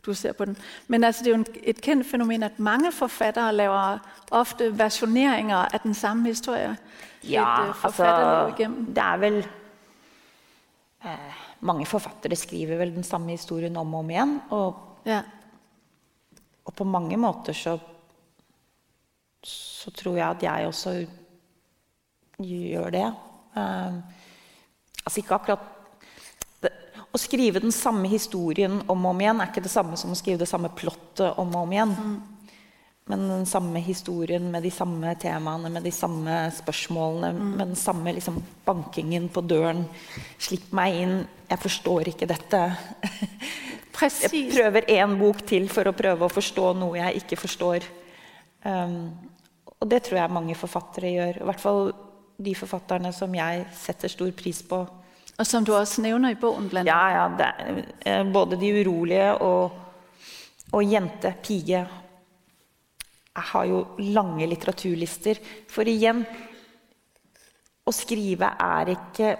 [0.06, 0.56] du ser på den.
[0.86, 3.98] Men altså, det er jo et kendt fænomen, at mange forfattere laver
[4.30, 6.76] ofte versioneringer av den samme historie.
[7.24, 8.04] Ja, et, uh, altså,
[8.94, 9.46] det er vel
[11.04, 14.34] eh, Mange forfattere skriver vel den samme historien om og om igjen.
[14.56, 15.22] Og, ja.
[16.64, 17.76] og på mange måter så,
[19.44, 20.96] så tror jeg at jeg også
[22.44, 23.06] gjør det.
[23.56, 24.02] Eh,
[25.04, 25.70] altså ikke akkurat
[27.14, 30.18] å skrive den samme historien om og om igjen er ikke det samme som å
[30.18, 31.92] skrive det samme plottet om og om igjen.
[31.94, 32.16] Mm.
[33.06, 37.50] Men den samme historien med de samme temaene, med de samme spørsmålene, mm.
[37.58, 39.82] med den samme liksom, bankingen på døren.
[40.40, 41.18] Slipp meg inn,
[41.50, 42.62] jeg forstår ikke dette.
[43.98, 44.32] Precis.
[44.32, 47.84] Jeg prøver én bok til for å prøve å forstå noe jeg ikke forstår.
[48.64, 49.12] Um,
[49.76, 51.42] og det tror jeg mange forfattere gjør.
[51.42, 51.92] I hvert fall
[52.40, 54.80] de forfatterne som jeg setter stor pris på.
[55.34, 57.52] Og som du også nevner i boken blant Ja, ja.
[58.06, 59.76] Er, både De urolige og,
[60.72, 61.84] og Jente, pige,
[63.34, 63.80] jeg har jo
[64.14, 65.40] lange litteraturlister.
[65.70, 66.24] For igjen
[67.84, 69.34] Å skrive er ikke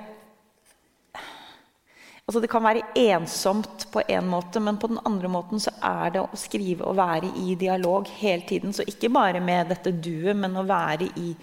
[2.25, 6.15] Altså Det kan være ensomt på en måte, men på den andre måten så er
[6.15, 8.73] det å skrive og være i dialog hele tiden.
[8.73, 11.35] Så ikke bare med dette duet, men å være i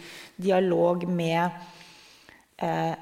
[0.42, 1.52] dialog med,
[2.58, 2.96] eh,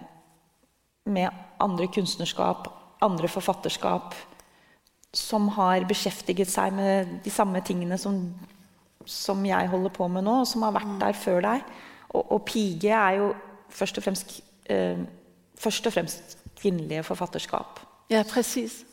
[1.05, 2.67] med andre kunstnerskap,
[3.01, 4.13] andre forfatterskap,
[5.15, 8.19] som har beskjeftiget seg med de samme tingene som,
[9.05, 11.61] som jeg holder på med nå, og som har vært der før deg.
[12.09, 13.33] Og, og Pige er jo
[13.69, 14.97] først og fremst, eh,
[15.59, 17.79] først og fremst kvinnelige forfatterskap.
[18.09, 18.85] Ja, præcis.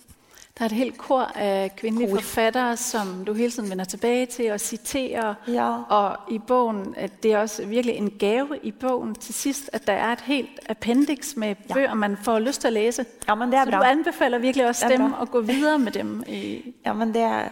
[0.59, 2.17] Der er et helt kor af kvindelige Kor.
[2.17, 5.35] forfattere, som du hele tiden vender tilbage til og citerer.
[5.49, 5.83] Ja.
[5.83, 9.87] Og i bogen, at det er også virkelig en gave i bogen til sidst, at
[9.87, 11.75] der er et helt appendix med Ja.
[11.75, 13.05] bøger, man får lyst til at læse.
[13.29, 13.79] Ja, men det er Så bra.
[13.79, 15.23] du anbefaler virkelig også er dem bra.
[15.23, 16.25] at gå videre med dem.
[16.27, 17.49] I, Ja, men det,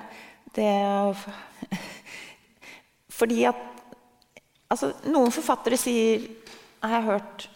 [0.56, 0.64] det
[3.14, 3.60] Fordi at
[4.70, 6.26] altså, Noen forfattere sier,
[6.84, 7.46] har jeg hørt,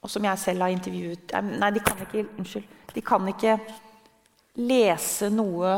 [0.00, 2.68] og som jeg selv har intervjuet Nei, de kan ikke Unnskyld.
[2.94, 3.58] De kan ikke
[4.56, 5.74] lese noe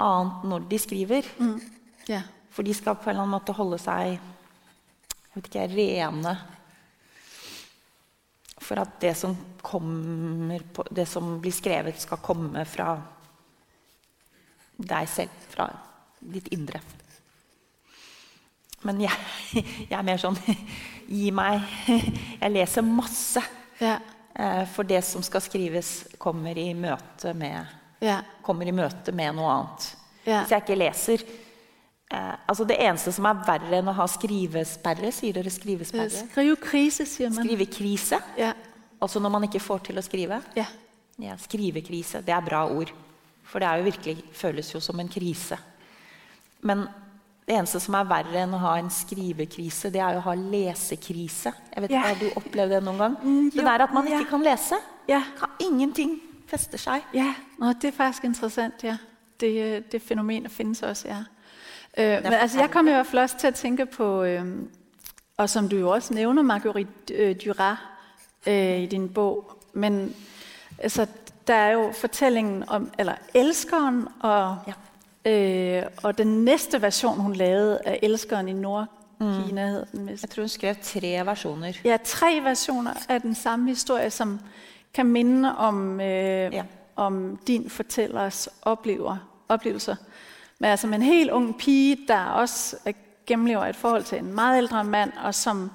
[0.00, 1.28] annet når de skriver.
[2.08, 2.22] ja.
[2.54, 6.30] For de skal på en eller annen måte holde seg jeg vet ikke, rene.
[8.64, 12.94] For at det som kommer på, det som blir skrevet, skal komme fra
[14.80, 15.44] deg selv.
[15.52, 15.68] Fra
[16.24, 16.80] ditt indre.
[18.86, 19.14] Men jeg,
[19.90, 20.36] jeg er mer sånn
[21.16, 21.62] Gi meg
[22.42, 23.42] Jeg leser masse.
[23.82, 23.96] Ja.
[24.34, 25.90] eh, For det som skal skrives,
[26.22, 27.66] kommer i møte med,
[28.04, 28.20] Ja.
[28.46, 29.90] kommer i møte med noe annet.
[30.26, 30.40] Ja.
[30.42, 35.12] Hvis jeg ikke leser eh, altså Det eneste som er verre enn å ha skrivesperre,
[35.14, 36.10] sier dere skrivesperre?
[36.32, 37.44] Skrivekrise, sier man.
[37.46, 38.18] Skrivekrise.
[38.40, 38.52] Ja.
[39.02, 40.40] Altså når man ikke får til å skrive.
[40.58, 40.66] Ja.
[41.22, 42.20] Ja, skrivekrise.
[42.26, 42.90] Det er bra ord.
[43.46, 45.56] For det er jo virkelig, føles jo som en krise.
[46.66, 46.82] Men
[47.46, 50.34] det eneste som er verre enn å ha en skrivekrise, det er jo å ha
[50.34, 51.52] lesekrise.
[51.70, 53.18] Jeg vet ikke, ikke, Har du opplevd det noen gang?
[53.22, 54.30] Mm, det der at man ikke yeah.
[54.30, 54.78] kan lese.
[55.06, 55.20] Ja.
[55.38, 56.16] Kan, ingenting
[56.50, 57.06] fester seg.
[57.14, 58.96] Ja, Nå, det er faktisk interessant, ja.
[59.40, 59.52] Det,
[59.92, 61.22] det fenomenet finnes også, ja.
[61.98, 64.46] Øh, men altså, jeg kom i hvert fall også til å tenke på, øh,
[65.38, 67.78] og som du jo også nevner, Marguerite øh, Duras
[68.46, 70.14] øh, i din bog, men
[70.78, 71.06] altså,
[71.46, 74.72] der er jo fortellingen om, eller elskeren, og, ja.
[75.26, 79.86] Øh, og den næste version, hun lavede av elskeren i Nordkina, mm.
[79.92, 80.22] den mest.
[80.22, 81.72] Jeg tror hun skrev tre versjoner.
[81.84, 84.40] Ja, tre versioner av den samme historie, som
[84.94, 86.62] kan minde om, øh, ja.
[86.96, 89.16] om din fortellers oplever,
[89.48, 89.96] oplevelser.
[90.58, 92.76] Men altså med en helt ung pige, der også
[93.26, 95.70] gjennomlever et forhold til en meget eldre mann, og som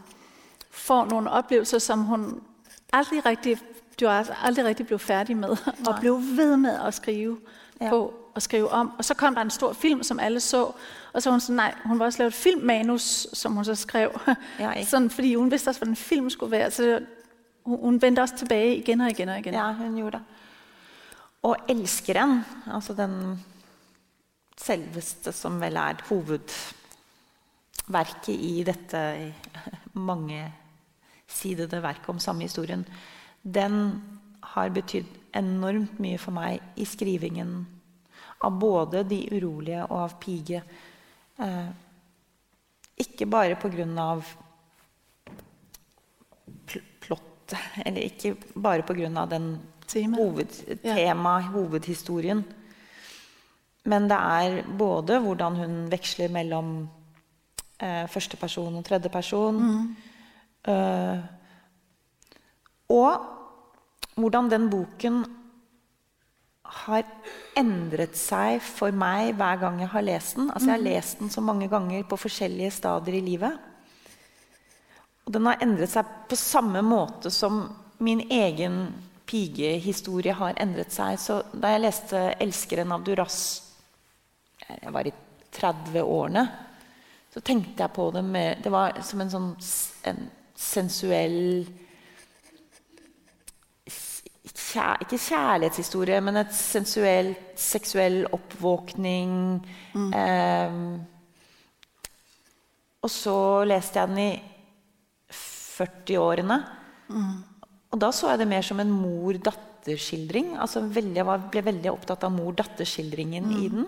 [0.72, 2.42] får noen oplevelser, som hun
[2.94, 3.58] aldri riktig,
[4.00, 4.08] du
[4.44, 5.50] aldrig rigtig blev færdig med,
[5.88, 7.38] og ble ved med å skrive
[7.90, 8.92] på og skrive om.
[8.98, 10.72] Og så kom der en stor film, som alle så,
[11.14, 13.76] og så var hun sådan, nej, hun var også lavet et filmmanus, som hun så
[13.76, 14.20] skrev.
[14.60, 16.72] Ja, sådan, fordi hun vidste også, hvordan film skulle være.
[16.72, 17.00] Så
[17.64, 19.54] hun, hun vendte også tilbage igen og igen og igen.
[19.54, 20.22] Ja, hun gjorde det.
[21.42, 23.46] Og elskeren, altså den
[24.58, 26.48] selveste som vel er hovedverket
[28.28, 29.34] i dette
[30.08, 32.88] mangesidede verket om samme historien,
[33.44, 34.04] den
[34.44, 37.68] har betydd enormt mye for meg i skrivingen
[38.44, 40.62] av både De urolige og av Pige.
[41.38, 41.70] Eh,
[43.02, 44.26] ikke bare på grunn av
[46.70, 49.54] pl plottet, eller ikke bare på grunn av den
[49.92, 52.44] hovedtema, hovedhistorien.
[53.84, 56.72] Men det er både hvordan hun veksler mellom
[57.82, 59.60] eh, første person og tredje person.
[60.70, 61.24] Eh,
[62.94, 65.24] og hvordan den boken
[66.72, 67.04] har
[67.60, 70.50] endret seg for meg hver gang jeg har lest den.
[70.50, 73.58] Altså Jeg har lest den så mange ganger på forskjellige stadier i livet.
[75.26, 77.64] Og den har endret seg på samme måte som
[78.02, 78.88] min egen
[79.30, 81.20] pigehistorie har endret seg.
[81.20, 83.38] Så da jeg leste 'Elskeren' av Duras
[84.72, 85.14] jeg var i
[85.52, 86.48] 30-årene,
[87.34, 89.56] så tenkte jeg på det med Det var som en sånn
[90.04, 91.68] en sensuell
[94.72, 99.34] kjær, Ikke kjærlighetshistorie, men et sensuelt, seksuell oppvåkning.
[99.96, 100.78] Eh,
[103.02, 103.36] og så
[103.68, 104.32] leste jeg den i
[105.82, 106.58] 40-årene.
[107.92, 110.56] Og da så jeg det mer som en mor-datter-skildring.
[110.62, 113.88] Altså jeg var, ble veldig opptatt av mor-datter-skildringen i den.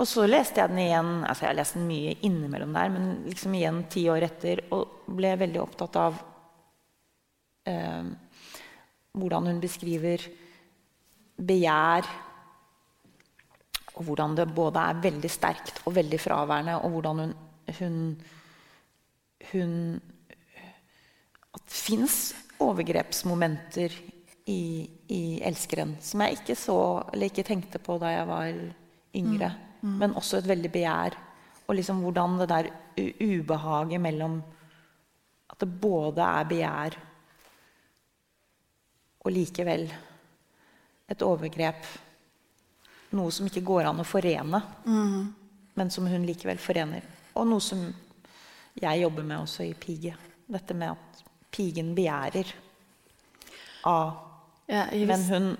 [0.00, 3.10] Og så leste jeg den igjen altså jeg har lest den mye innimellom der, men
[3.26, 6.16] liksom igjen ti år etter, og ble veldig opptatt av
[7.68, 8.08] eh,
[9.12, 10.24] hvordan hun beskriver
[11.36, 12.06] begjær
[13.92, 17.34] Og hvordan det både er veldig sterkt og veldig fraværende, og hvordan hun,
[17.78, 17.96] hun,
[19.52, 19.74] hun
[21.52, 23.92] At det fins overgrepsmomenter
[24.46, 26.78] i, i 'Elskeren' som jeg ikke så
[27.12, 28.48] eller ikke tenkte på da jeg var
[29.14, 29.52] yngre.
[29.82, 29.88] Mm.
[29.88, 29.98] Mm.
[29.98, 31.18] Men også et veldig begjær.
[31.68, 32.70] Og liksom hvordan det der
[33.20, 34.42] ubehaget mellom
[35.50, 37.11] At det både er begjær
[39.22, 39.86] og likevel
[41.12, 41.86] et overgrep.
[43.12, 45.34] Noe som ikke går an å forene, Mm.
[45.74, 47.02] men som hun likevel forener.
[47.36, 47.94] Og noe som
[48.80, 50.16] jeg jobber med også i Pige.
[50.48, 52.52] Dette med at pigen begjærer
[53.84, 54.28] av
[54.68, 55.56] Ja, Men hun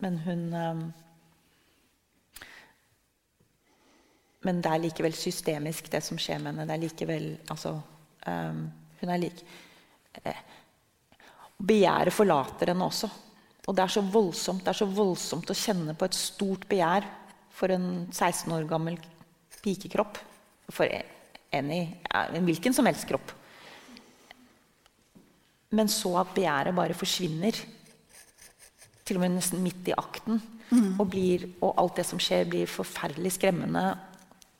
[0.00, 0.92] Men hun um,
[4.42, 6.66] Men det er likevel systemisk, det som skjer med henne.
[6.68, 7.80] Det er likevel altså,
[8.26, 8.70] um,
[9.00, 9.44] Hun er lik
[10.24, 10.34] eh,
[11.58, 13.10] Begjæret forlater henne også.
[13.68, 17.06] Og det er så voldsomt Det er så voldsomt å kjenne på et stort begjær
[17.58, 18.98] for en 16 år gammel
[19.64, 20.20] pikekropp.
[20.70, 21.82] For en i
[22.12, 23.32] en hvilken som helst kropp.
[25.74, 27.56] Men så at begjæret bare forsvinner.
[29.04, 30.40] Til og med nesten midt i akten.
[30.68, 31.00] Mm.
[31.00, 33.84] Og, blir, og alt det som skjer, blir forferdelig skremmende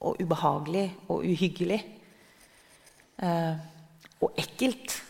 [0.04, 1.80] og ubehagelig og uhyggelig.
[3.20, 3.60] Eh,
[4.24, 5.02] og ekkelt.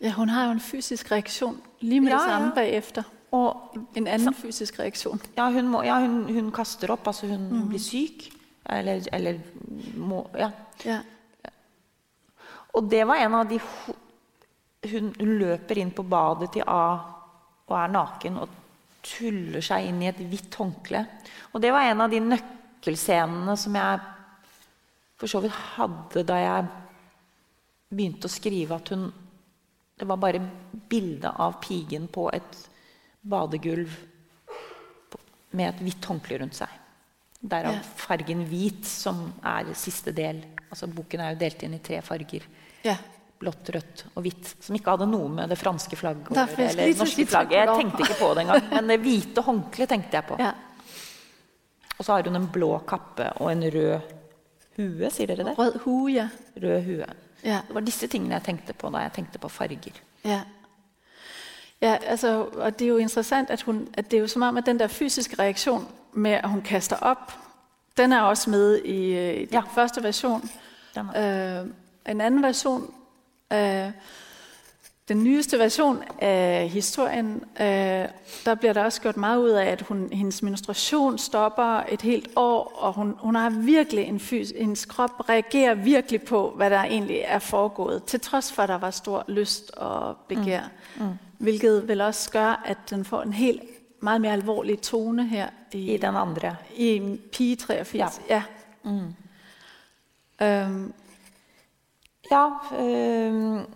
[0.00, 2.54] Ja, hun har jo en fysisk reaksjon lige med Ja, det samme ja.
[2.54, 3.02] bagefter.
[3.32, 5.20] Og En anden fysisk reaksjon.
[5.36, 7.06] Ja, hun, må, ja, hun, hun kaster opp.
[7.06, 7.68] Altså hun mm.
[7.68, 8.30] blir syk.
[8.70, 9.38] Eller, eller
[9.96, 10.50] må Ja.
[10.84, 11.00] Ja.
[12.76, 13.60] Og det var en av de
[14.90, 16.98] hun, hun løper inn på badet til A
[17.66, 18.48] og er naken og
[19.06, 21.00] tuller seg inn i et hvitt håndkle.
[21.54, 24.00] Og det var en av de nøkkelscenene som jeg
[25.16, 26.66] for så vidt hadde da jeg
[27.88, 29.08] begynte å skrive at hun
[29.98, 30.40] Det var bare
[30.88, 32.58] bilde av pigen på et
[33.26, 33.94] badegulv
[35.56, 36.68] med et hvitt håndkle rundt seg.
[37.40, 37.80] Derav Ja.
[37.96, 40.42] fargen hvit, som er siste del.
[40.70, 42.42] Altså Boken er jo delt inn i tre farger.
[42.84, 42.96] Ja.
[43.40, 44.54] Blått, rødt og hvitt.
[44.62, 46.68] Som ikke hadde noe med det franske flagget å gjøre.
[46.70, 47.50] Eller litt- norske flagget.
[47.52, 48.70] Jeg tenkte ikke på det engang.
[48.70, 50.38] Men det hvite håndkleet tenkte jeg på.
[50.38, 50.52] Ja.
[51.98, 54.02] Og så har hun en blå kappe og en rød
[54.76, 55.56] hue, sier dere det?
[55.56, 56.30] Rød hue.
[56.60, 57.06] Rød hue.
[57.46, 57.60] Ja.
[57.68, 59.92] Det var disse tingene jeg tenkte på da jeg tenkte på farger.
[60.24, 60.40] Ja.
[61.82, 64.56] Ja, altså, og det er jo interessant, at, hun, at det er jo som om,
[64.56, 67.32] at den der fysiske reaksjon med, at hun kaster opp,
[67.96, 69.60] den er også med i, øh, i den Ja.
[69.74, 70.50] første versjon.
[70.94, 71.66] Den Øh,
[72.08, 72.94] en annen version,
[73.52, 73.90] øh,
[75.08, 78.08] den nyeste version af historien, øh,
[78.44, 82.28] der bliver der også gjort meget ud af, at hun, hendes menstruation stopper et helt
[82.36, 86.82] år, og hun, hun har virkelig en fys, hendes krop reagerer virkelig på, hvad der
[86.82, 90.62] egentlig er foregået, til trods for, at der var stor lyst og begær.
[90.96, 91.04] Mm.
[91.04, 91.12] Mm.
[91.38, 93.62] Hvilket vil også gøre, at den får en helt
[94.00, 96.56] meget mere alvorlig tone her i, I den andre.
[96.76, 98.20] i Pige 83.
[98.28, 98.34] Ja.
[98.34, 98.42] ja.
[98.90, 99.14] Mm.
[100.46, 100.92] Øhm,
[102.30, 102.48] Ja,
[102.80, 103.66] øhm,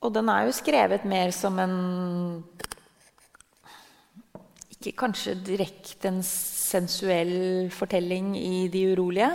[0.00, 1.76] og den er jo skrevet mer som en
[4.78, 9.30] Ikke kanskje direkte en sensuell fortelling i De urolige.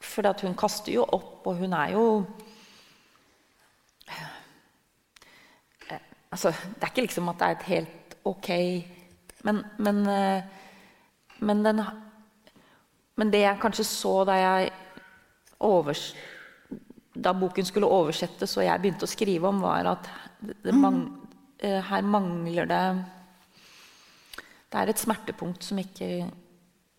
[0.00, 2.04] For hun kaster jo opp, og hun er jo
[5.90, 5.98] Eh,
[6.32, 8.48] Altså, det er ikke liksom at det er et helt ok
[9.44, 10.42] Men, men, eh,
[11.38, 11.80] men den
[13.16, 14.70] Men det jeg kanskje så da jeg
[15.60, 16.14] overs,
[17.14, 20.10] da boken skulle oversettes og jeg begynte å skrive om, var at
[20.72, 21.00] mang,
[21.58, 23.04] eh, her mangler det
[24.70, 26.30] Det er et smertepunkt som ikke,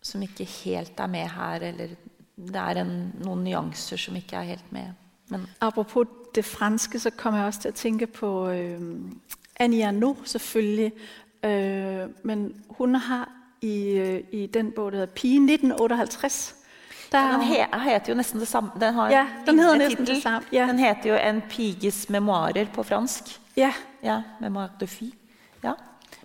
[0.02, 1.62] som ikke helt er med her.
[1.62, 1.94] Eller
[2.36, 4.92] det er en, noen nyanser som ikke er helt med.
[5.30, 8.80] Men Apropos det franske, så kommer jeg også til å tenke på øh,
[9.56, 10.92] Annie Arnaud selvfølgelig.
[11.44, 13.28] Øh, men hun har
[13.62, 16.61] i, øh, i den boka der hedder Pige 1958, der Ja, har
[17.12, 18.70] den he heter jo nesten det samme.
[18.80, 20.66] Den, har Ja, den lignende nesten det samme, ja.
[20.66, 23.40] Den heter jo 'En piges memoarer' på fransk.
[23.56, 25.16] Ja, Ja, 'Memoire de fille'.
[25.64, 25.72] Ja.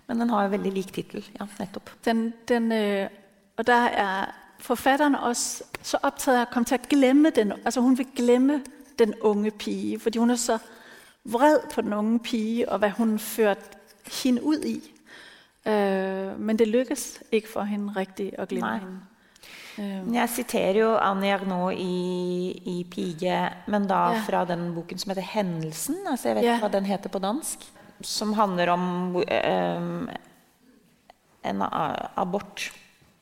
[0.06, 1.24] Men den har jo veldig lik tittel.
[1.40, 1.90] Ja, nettopp.
[2.04, 3.08] den, den, øh,
[3.56, 7.52] og der er forfatteren også så opptatt av å komme til å glemme den.
[7.64, 8.62] Altså hun vil glemme
[8.98, 10.58] den unge pige, fordi hun er så
[11.24, 13.78] vred på den unge pige, og hva hun førte
[14.22, 14.80] henne ut i.
[15.66, 19.00] Uh, men det lykkes ikke for henne riktig å glemme henne.
[19.78, 24.22] Men Jeg siterer jo Annie Arnault i, i 'Pige', men da Ja.
[24.26, 26.06] fra den boken som heter 'Hendelsen'.
[26.10, 26.54] Altså jeg vet Ja.
[26.54, 27.58] ikke hva den heter på dansk.
[28.02, 30.08] Som handler om um,
[31.44, 32.10] en abort.
[32.16, 32.72] abort.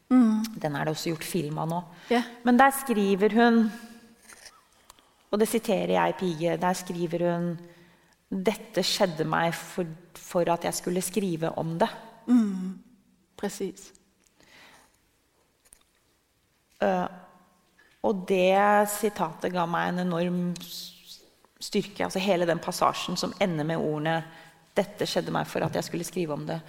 [0.08, 1.82] Den er det også gjort film av nå.
[2.10, 3.72] ja, Men der skriver hun
[5.32, 6.56] Og det siterer jeg i 'Pige'.
[6.60, 7.58] Der skriver hun
[8.44, 9.84] Dette skjedde meg for,
[10.14, 11.88] for at jeg skulle skrive om det.
[13.36, 13.92] præcis.
[16.82, 17.06] Eh,
[18.06, 22.04] og det sitatet ga meg en enorm styrke.
[22.04, 24.20] Altså hele den passasjen som ender med ordene
[24.76, 26.60] 'Dette skjedde meg for at jeg skulle skrive om det',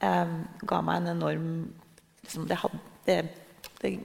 [0.00, 1.72] eh, ga meg en enorm
[2.22, 2.70] liksom, det, had,
[3.06, 3.16] det,
[3.82, 3.98] det,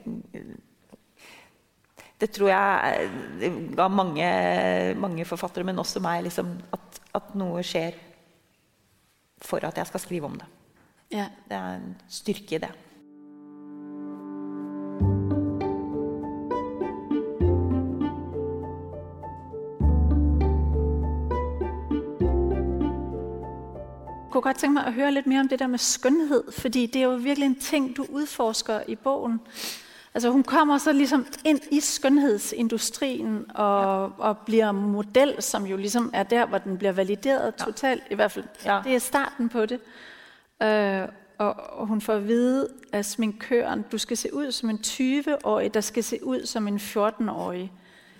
[2.18, 4.26] det tror jeg det ga mange,
[4.98, 7.94] mange forfattere, men også meg, liksom, at, at noe skjer
[9.42, 10.48] for at jeg skal skrive om det.
[11.12, 11.28] Ja.
[11.48, 12.70] Det er en styrke i det.
[24.42, 27.02] Kunne godt tænke mig at høre lidt mere om det der med skønhed, fordi det
[27.02, 29.40] er jo virkelig en ting, du udforsker i bogen.
[30.14, 34.24] Altså hun kommer så ligesom ind i skønhedsindustrien og, ja.
[34.24, 37.64] og bliver model, som jo ligesom er der, hvor den bliver valideret ja.
[37.64, 38.02] totalt.
[38.10, 38.80] I hvert fald, ja.
[38.84, 39.80] det er starten på det.
[40.62, 44.78] Øh, og, og hun får at vide af sminkøren, du skal se ud som en
[44.86, 47.72] 20-årig, der skal se ud som en 14-årig.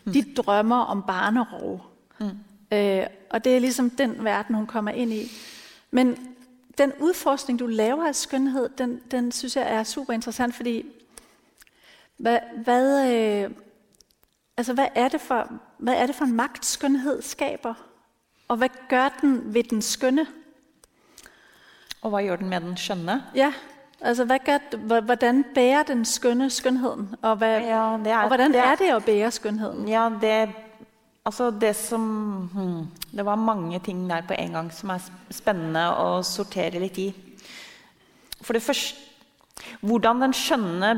[0.05, 0.13] Mm.
[0.13, 1.87] De drømmer om barnerov.
[2.21, 2.27] Mm.
[2.73, 5.31] Øh, og det er ligesom den verden, hun kommer ind i.
[5.95, 6.37] Men
[6.79, 10.87] den udforskning, du laver af skønhed, den, den synes jeg er super interessant, fordi
[12.17, 13.51] hvad, hvad, øh,
[14.57, 17.75] altså hvad, er det for, hvad er det for en magt, skønhed skaber?
[18.49, 20.27] Og hvad gør den ved den skønne?
[22.03, 23.25] Og hva gjør den med den skønne?
[23.35, 23.53] Ja,
[24.01, 27.15] altså hvad gør, hvordan bærer den skønne skønheden?
[27.23, 29.89] Og, hvad, Ja, det er- og hvordan det er- er det at bære skønheden?
[29.89, 30.31] Ja, det
[31.23, 32.03] Altså det som
[32.53, 36.99] hmm, Det var mange ting der på en gang som er spennende å sortere litt
[36.99, 37.13] i.
[38.43, 39.11] For det første
[39.83, 40.89] Hvordan den skjønne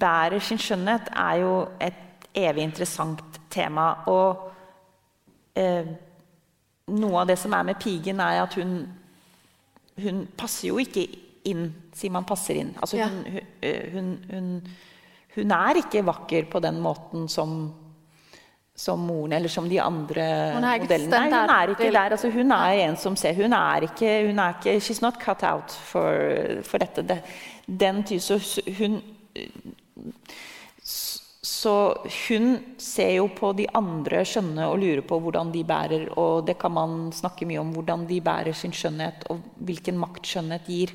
[0.00, 3.84] bærer sin skjønnhet, er jo et evig interessant tema.
[4.10, 4.48] Og
[5.54, 5.90] eh,
[6.88, 8.76] noe av det som er med pigen, er at hun
[9.94, 11.04] Hun passer jo ikke
[11.46, 12.72] inn, sier man passer inn.
[12.82, 14.62] Altså hun, hun, eh, hun,
[15.36, 17.68] hun er ikke vakker på den måten som
[18.76, 20.24] som moren eller som de andre
[20.58, 20.58] modellene.
[20.58, 22.14] Nei, hun er ikke der.
[22.16, 25.44] Altså, hun er en som ser Hun er ikke, hun er ikke She's not cut
[25.46, 27.04] out for, for dette.
[27.06, 27.20] Det,
[27.66, 28.40] den tyse,
[28.78, 29.00] hun
[31.44, 31.72] Så
[32.28, 36.58] hun ser jo på de andre skjønne og lurer på hvordan de bærer, og det
[36.58, 40.92] kan man snakke mye om, hvordan de bærer sin skjønnhet, og hvilken makt skjønnhet gir.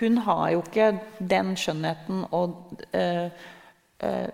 [0.00, 2.54] Hun har jo ikke den skjønnheten og
[2.94, 3.30] øh,
[4.00, 4.28] eh,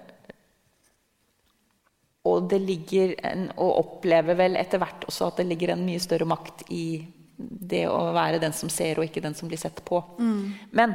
[2.26, 6.02] og det ligger en, og opplever vel etter hvert også at det ligger en mye
[6.02, 6.86] større makt i
[7.36, 10.00] det å være den som ser, og ikke den som blir sett på.
[10.76, 10.94] Men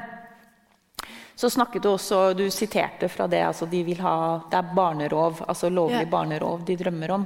[1.41, 5.43] så snakket du også, du siterte fra det, altså de vil ha, det er barnerov,
[5.47, 6.11] altså lovlig yeah.
[6.11, 7.23] barnerov de drømmer om.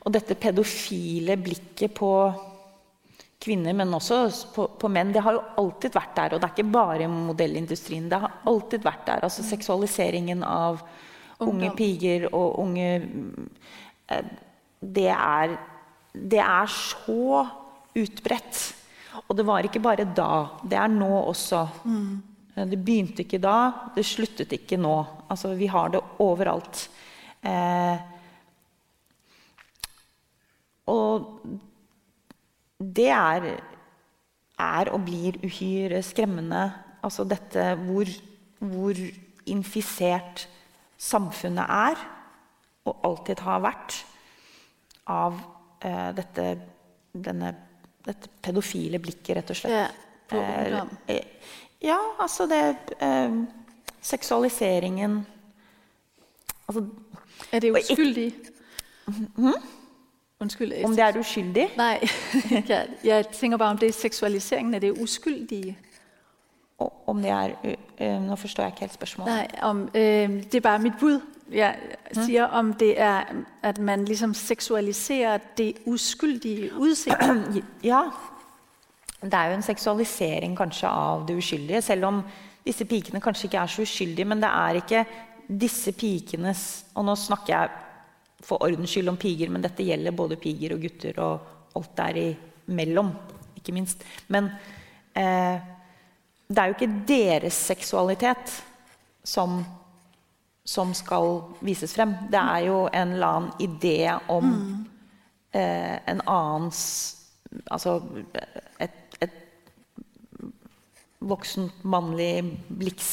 [0.00, 2.12] Og dette pedofile blikket på
[3.40, 4.22] kvinner, men også
[4.54, 6.34] på, på menn, det har jo alltid vært der.
[6.34, 9.28] Og det er ikke bare modellindustrien, det har alltid vært der.
[9.28, 10.80] Altså seksualiseringen av
[11.46, 12.88] unge piger og unge
[14.10, 14.30] eh,
[14.80, 15.56] det er,
[16.12, 17.44] det er så
[17.96, 18.60] utbredt.
[19.28, 20.60] Og det var ikke bare da.
[20.64, 21.66] Det er nå også.
[21.84, 22.22] Mm.
[22.70, 23.56] Det begynte ikke da,
[23.94, 24.94] det sluttet ikke nå.
[25.30, 26.88] Altså, vi har det overalt.
[27.46, 27.98] Eh,
[30.90, 31.28] og
[32.80, 33.50] det er,
[34.60, 36.64] er og blir uhyre skremmende.
[37.04, 38.08] Altså dette hvor,
[38.58, 38.98] hvor
[39.48, 40.48] infisert
[41.00, 42.02] samfunnet er,
[42.84, 43.96] og alltid har vært,
[45.10, 45.38] av
[45.82, 46.44] eh, dette,
[47.12, 47.54] denne,
[48.06, 49.74] dette pedofile blikket, rett og slett.
[49.74, 49.88] Ja,
[50.30, 50.92] på Eh, ungdom.
[51.08, 51.24] eh,
[51.82, 53.32] ja, altså det eh,
[54.00, 55.26] Seksualiseringen
[56.68, 56.84] altså,
[57.52, 57.80] Er det Og
[59.36, 59.52] Mm?
[60.40, 60.84] Unnskyld.
[60.84, 61.68] Om det er uskyldig?
[61.76, 61.98] Nei.
[63.04, 65.76] jeg, tenker bare, om det er seksualiseringen Er det uskyldige.
[66.80, 69.34] Om det er ø, ø, Nå forstår jeg ikke helt spørsmålet.
[69.34, 71.20] Nej, om, øh, det er bare mit bud.
[71.52, 71.76] Jeg
[72.12, 73.22] siger, om det er,
[73.62, 77.64] at man liksom seksualiserer det uskyldige utseendet.
[77.84, 78.02] Ja.
[79.22, 82.22] Det er jo en seksualisering kanskje av det uskyldige, selv om
[82.64, 84.24] disse pikene kanskje ikke er så uskyldige.
[84.24, 85.04] Men det er ikke
[85.60, 87.68] disse pikenes Og nå snakker jeg
[88.40, 91.40] for ordens skyld om piger, men dette gjelder både piger og gutter og
[91.76, 92.34] alt der
[92.68, 93.10] imellom,
[93.56, 94.04] ikke minst.
[94.28, 94.48] Men
[95.14, 95.60] eh,
[96.50, 98.54] det er jo ikke deres seksualitet
[99.22, 99.60] som,
[100.66, 102.16] som skal vises frem.
[102.30, 104.50] Det er jo en eller annen idé om
[105.52, 107.16] eh, en annens
[107.66, 107.96] Altså
[108.78, 109.32] et, et
[111.18, 113.08] voksent, mannlig bliks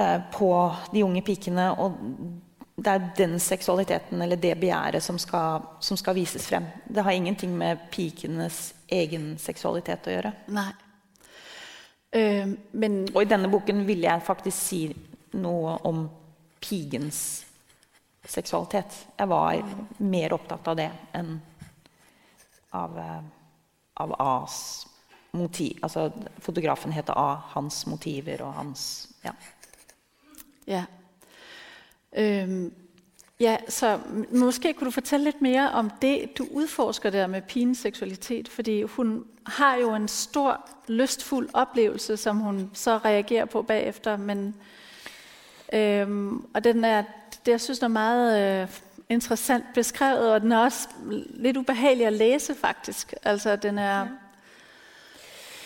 [0.00, 0.48] eh, på
[0.94, 1.66] de unge pikene.
[1.76, 1.98] Og
[2.80, 6.70] det er den seksualiteten eller det begjæret som skal, som skal vises frem.
[6.88, 10.32] Det har ingenting med pikenes egen seksualitet å gjøre.
[10.56, 10.72] Nej.
[12.12, 14.80] Øh, men Og i denne boken ville jeg faktisk si
[15.32, 16.08] noe om
[16.60, 17.46] pigens
[18.26, 19.06] seksualitet.
[19.18, 19.62] Jeg var
[19.98, 21.40] mer opptatt av det enn
[22.70, 23.22] av, eh,
[23.94, 24.86] av A's
[25.32, 25.78] motiv.
[25.82, 27.42] Altså, fotografen heter A.
[27.54, 29.32] Hans motiver og hans Ja.
[30.66, 30.84] Ja.
[32.12, 32.72] Øhm,
[33.40, 33.98] ja, så
[34.30, 38.82] måske kunne du fortælle lidt mere om det, du udforsker der med pigens seksualitet, fordi
[38.82, 44.54] hun har jo en stor, lystfuld oplevelse, som hun så reagerer på bagefter, men
[45.72, 47.02] øhm, og den er,
[47.46, 48.68] det jeg synes den er meget øh,
[49.08, 50.88] interessant beskrevet, og den er også
[51.30, 53.14] lidt ubehagelig at læse faktisk.
[53.22, 54.06] Altså den er,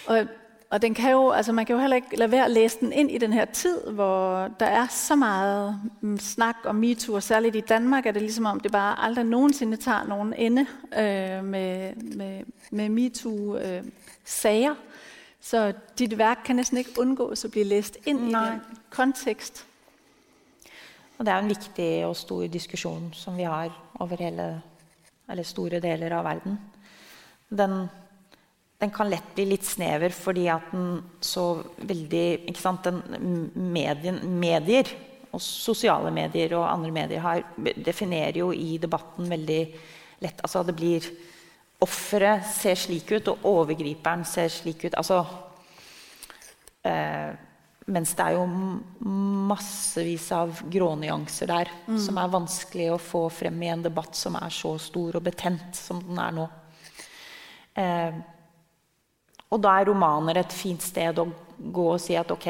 [0.06, 0.26] og,
[0.70, 2.92] og den kan jo, altså man kan jo heller ikke lade være at læse den
[2.92, 7.22] ind i den her tid, hvor der er så meget mm, snak om MeToo, og
[7.22, 11.44] særligt i Danmark er det ligesom om, det bare aldrig nogensinde tager nogen ende øh,
[11.44, 12.40] med, med,
[12.70, 14.74] med MeToo-sager.
[15.40, 18.48] så dit værk kan næsten ikke undgås at blive læst ind Nej.
[18.48, 18.60] i den
[18.90, 19.66] kontekst.
[21.18, 24.62] Og det er en viktig og stor diskusjon som vi har over hele,
[25.30, 26.58] eller store deler av verden.
[27.50, 27.88] Den,
[28.84, 31.48] den kan lett bli litt snever fordi at den så
[31.88, 34.90] veldig ikke sant, den medien, Medier,
[35.34, 39.62] og sosiale medier og andre medier, har, definerer jo i debatten veldig
[40.22, 41.08] lett Altså det blir
[41.84, 44.94] Offeret ser slik ut, og overgriperen ser slik ut.
[44.96, 45.18] Altså
[46.86, 47.34] eh,
[47.92, 48.44] mens det er jo
[49.50, 54.54] massevis av grånyanser der som er vanskelig å få frem i en debatt som er
[54.54, 56.46] så stor og betent som den er nå.
[57.74, 58.22] Eh,
[59.54, 62.48] og da er romaner et fint sted å gå og si at ok,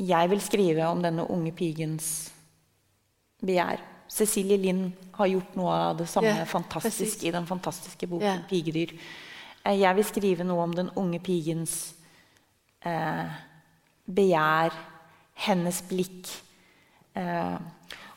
[0.00, 2.30] jeg vil skrive om denne unge pigens
[3.44, 3.82] begjær.
[4.10, 8.46] Cecilie Lind har gjort noe av det samme yeah, fantastisk i den fantastiske boken yeah.
[8.48, 8.96] 'Pigedyr'.
[9.62, 11.92] Eh, jeg vil skrive noe om den unge pigens
[12.82, 13.28] eh,
[14.08, 14.74] begjær,
[15.46, 16.32] hennes blikk.
[17.14, 17.58] Eh,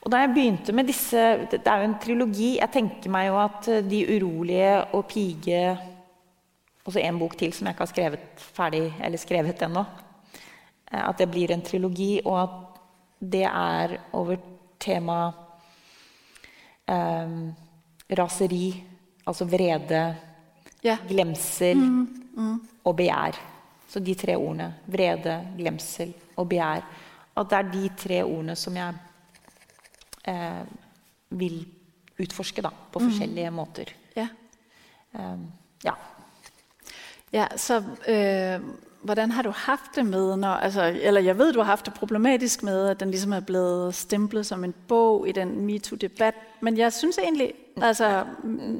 [0.03, 2.49] og da jeg begynte med disse Det det er jo en trilogi.
[2.59, 5.63] Jeg tenker meg jo at eh, De urolige og Pige
[6.84, 9.86] Og så en bok til som jeg ikke har skrevet ferdig eller skrevet ennå.
[10.91, 12.59] Eh, at det blir en trilogi, og at
[13.34, 14.41] det er over
[14.79, 15.19] tema
[16.88, 17.38] eh,
[18.19, 18.67] raseri,
[19.25, 20.03] altså vrede,
[20.84, 20.99] yeah.
[21.07, 21.79] glemsel
[22.84, 23.39] og begjær.
[23.88, 24.73] Så de tre ordene.
[24.89, 26.84] Vrede, glemsel og begjær.
[27.38, 28.93] At det er de tre ordene som jeg
[30.29, 30.63] eh,
[31.29, 31.61] vil
[32.19, 33.93] utforske da, på forskjellige måter.
[34.17, 34.34] Yeah.
[35.13, 35.47] Um,
[35.86, 35.93] ja.
[37.34, 38.59] Ja, så øh,
[39.03, 41.93] hvordan har du haft det med, når, altså, eller jeg ved, du har haft det
[41.93, 46.77] problematisk med, at den ligesom er blevet stemplet som en bog i den MeToo-debat, men
[46.77, 48.23] jeg synes egentlig, altså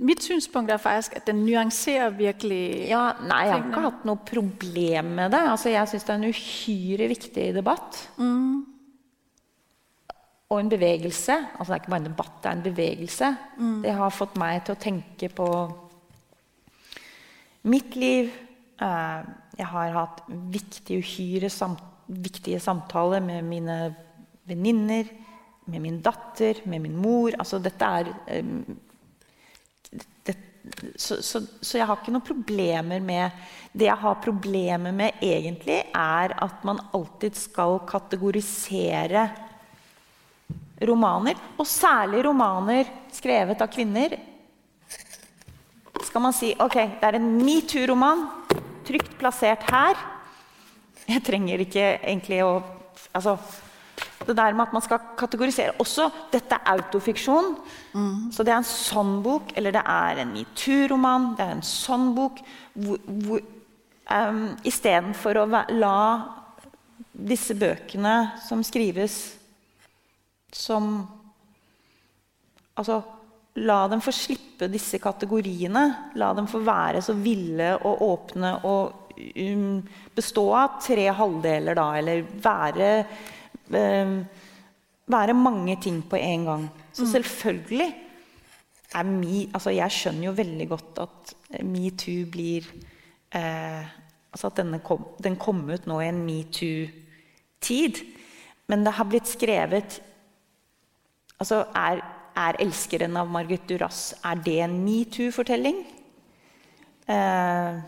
[0.02, 4.18] mit synspunkt er faktisk, at den nuancerer virkelig ja nei, jeg har ikke hatt noe
[4.26, 5.42] problem med det.
[5.50, 8.10] Altså, jeg syns det er en uhyre viktig debatt.
[10.50, 11.34] Og en bevegelse.
[11.60, 13.36] Altså, det er ikke bare en debatt, det er en bevegelse.
[13.84, 15.50] Det har fått meg til å tenke på
[17.64, 18.32] mitt liv.
[18.84, 19.20] Eh,
[19.60, 23.78] jeg har hatt viktige, uhyre samt, viktige samtaler med mine
[24.50, 25.08] venninner,
[25.66, 27.36] med min datter, med min mor.
[27.40, 28.50] Altså, dette er eh,
[30.26, 30.36] det,
[30.96, 35.80] så, så, så jeg har ikke noen problemer med Det jeg har problemer med egentlig,
[35.98, 39.24] er at man alltid skal kategorisere
[40.84, 44.14] romaner, og særlig romaner skrevet av kvinner.
[46.04, 48.28] Skal man si ok, det er en metoo-roman,
[48.88, 50.00] trygt plassert her.
[51.08, 52.56] Jeg trenger ikke egentlig å
[53.12, 53.38] altså,
[54.24, 57.58] Det der med at man skal kategorisere Også dette er autofiksjon.
[58.32, 62.14] Så det er en sånn bok, eller det er en metoo-roman, det er en sånn
[62.16, 62.40] bok.
[62.74, 63.44] Hvor, hvor,
[64.10, 65.98] um, Istedenfor å la
[67.14, 68.16] disse bøkene
[68.48, 69.36] som skrives
[70.54, 70.96] som
[72.74, 73.04] Altså,
[73.62, 75.84] la dem få slippe disse kategoriene.
[76.18, 79.82] La dem få være så ville og åpne og um,
[80.16, 81.90] bestå av tre halvdeler, da.
[82.00, 82.94] Eller være
[83.70, 84.24] um,
[85.04, 86.62] Være mange ting på en gang.
[86.96, 87.90] Så selvfølgelig
[88.96, 91.34] er me, altså Jeg skjønner jo veldig godt at
[91.66, 92.70] metoo blir
[93.36, 93.84] eh,
[94.32, 98.00] Altså at kom, den kom ut nå i en metoo-tid.
[98.72, 100.00] Men det har blitt skrevet
[101.42, 102.00] Altså, er,
[102.36, 105.86] er 'Elskeren' av Margit Duras er det en metoo-fortelling?
[107.08, 107.82] Eh,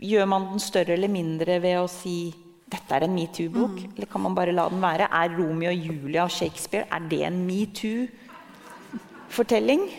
[0.00, 2.34] gjør man den større eller mindre ved å si
[2.68, 3.84] 'dette er en metoo-bok'?
[3.96, 5.08] Eller kan man bare la den være?
[5.10, 9.90] Er 'Romeo og Julia' av Shakespeare er det en metoo-fortelling?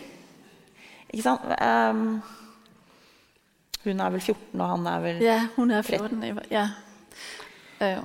[1.12, 1.40] Ikke sant?
[1.62, 2.22] Um,
[3.84, 5.26] hun er vel 14, og han er vel 13?
[5.26, 6.40] Ja, hun er 14.
[6.50, 6.68] Ja.
[7.80, 8.02] Øh,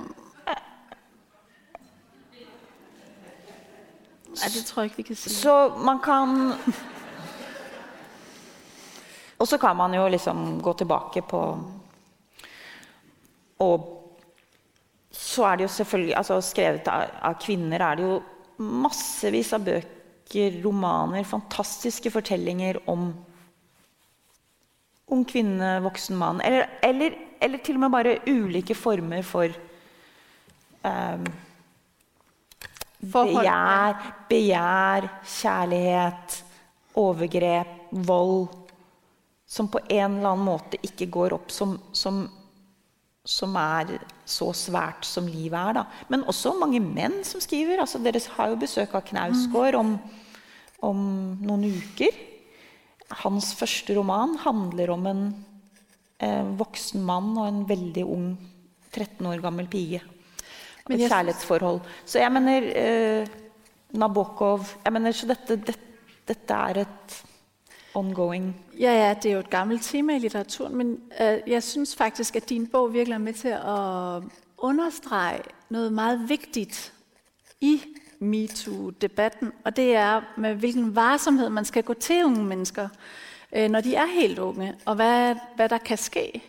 [4.40, 5.32] Nei, det tror jeg ikke vi kan si.
[5.34, 6.54] Så man kan
[9.40, 11.40] Og så kan man jo liksom gå tilbake på
[13.64, 13.88] Og
[15.12, 18.20] så er det jo selvfølgelig altså Skrevet av, kvinner er det jo
[18.60, 23.06] massevis av bøker, romaner, fantastiske fortellinger om
[25.10, 26.42] ung kvinne, voksen mann.
[26.44, 29.48] Eller, eller, eller til og med bare ulike former for
[30.84, 31.24] um,
[33.00, 33.96] Begjær,
[34.28, 36.40] begjær, kjærlighet,
[37.00, 38.48] overgrep, vold.
[39.50, 42.22] Som på en eller annen måte ikke går opp, som, som,
[43.26, 43.96] som er
[44.28, 45.80] så svært som livet er.
[45.80, 45.86] Da.
[46.12, 47.80] Men også mange menn som skriver.
[47.82, 49.96] Altså, dere har jo besøk av Knausgård om,
[50.86, 51.02] om
[51.40, 52.20] noen uker.
[53.24, 55.24] Hans første roman handler om en
[56.22, 58.30] eh, voksen mann og en veldig ung
[58.92, 60.04] 13 år gammel pige.
[60.92, 61.80] Et kjærlighetsforhold.
[62.04, 63.26] Så jeg mener eh,
[63.92, 65.80] Nabokov jeg mener, Så dette, dette,
[66.28, 67.24] dette er et
[67.94, 71.96] ongoing Ja, ja, det er jo et gammelt tema i litteraturen, men øh, jeg synes
[71.96, 74.22] faktisk, at din bog virkelig er med til å
[74.58, 76.68] understrege noe veldig viktig
[77.60, 77.80] i
[78.20, 82.88] MeToo-debatten, og det er med hvilken varsomhet man skal gå til unge mennesker,
[83.52, 86.40] øh, når de er helt unge, og hva, hva der kan skje.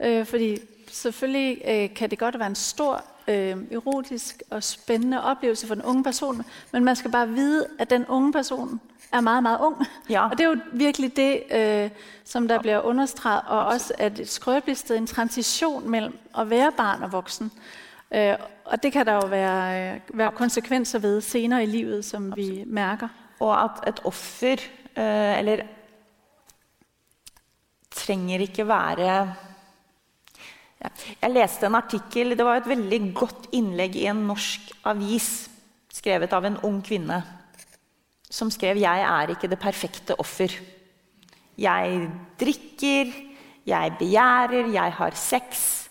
[0.00, 0.58] Øh, fordi
[0.90, 5.84] selvfølgelig øh, kan det godt være en stor øh, erotisk og spændende oplevelse for den
[5.84, 8.80] unge person, men man skal bare vide, at den unge person
[9.12, 9.86] er meget, meget ung.
[10.10, 10.28] Ja.
[10.28, 11.90] Og det er jo virkelig det, øh,
[12.24, 17.02] som der bliver understreget, og også at et skrøbeligt en transition mellem at være barn
[17.02, 17.52] og voksen.
[18.14, 18.34] Øh,
[18.64, 22.64] og det kan der jo være, øh, være konsekvenser ved senere i livet, som vi
[22.66, 23.08] mærker.
[23.40, 24.56] Og at et offer
[24.96, 25.56] øh, Eller
[27.90, 29.28] trenger ikke være ja.
[30.82, 35.48] Jeg leste en artikkel Det var et veldig godt innlegg i en norsk avis
[35.96, 37.22] skrevet av en ung kvinne
[38.28, 40.60] som skrev 'Jeg er ikke det perfekte offer'.
[41.56, 43.12] Jeg drikker,
[43.66, 45.88] jeg begjærer, jeg har sex.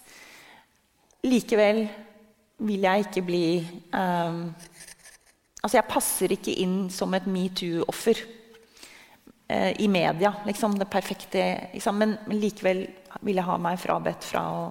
[1.23, 1.89] Likevel
[2.59, 4.53] vil jeg ikke bli um,
[5.63, 8.19] Altså, jeg passer ikke inn som et metoo-offer
[9.47, 10.33] i media.
[10.45, 11.43] Liksom, det perfekte
[11.73, 12.85] liksom, men, men likevel
[13.21, 14.63] vil jeg ha meg frabedt fra å,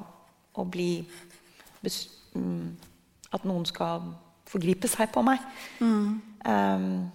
[0.59, 0.89] å bli
[2.35, 2.67] mm,
[3.35, 4.03] At noen skal
[4.51, 5.43] forgripe seg på meg.
[6.45, 7.07] Um,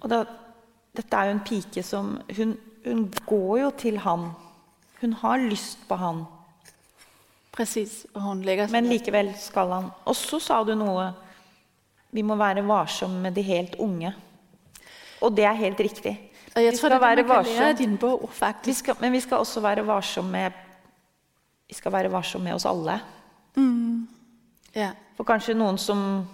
[0.00, 0.20] og da,
[0.96, 4.30] dette er jo en pike som hun, hun går jo til han.
[5.00, 6.24] Hun har lyst på han.
[7.54, 8.02] Precis,
[8.72, 9.90] Men likevel skal han.
[10.08, 11.12] Og så sa du noe
[12.14, 14.12] Vi må være varsomme med de helt unge.
[15.24, 16.14] Og det er helt riktig.
[16.54, 17.76] Jeg Vi skal være man kan lære af varsom.
[17.76, 18.30] din bog,
[18.64, 20.50] Vi skal, men vi skal også være varsomme med
[21.68, 23.00] Vi skal være varsomme med oss alle.
[24.74, 24.92] Ja.
[25.16, 26.26] For kanskje noen som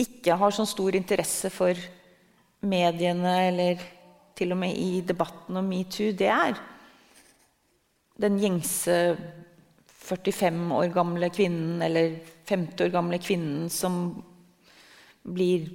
[0.00, 1.76] ikke har sånn stor interesse for
[2.60, 3.82] mediene, eller
[4.34, 6.58] til og med i debatten om metoo, det er
[8.22, 8.96] den gjengse
[10.02, 14.22] 45 år gamle kvinnen eller 50 år gamle kvinnen som
[15.22, 15.68] blir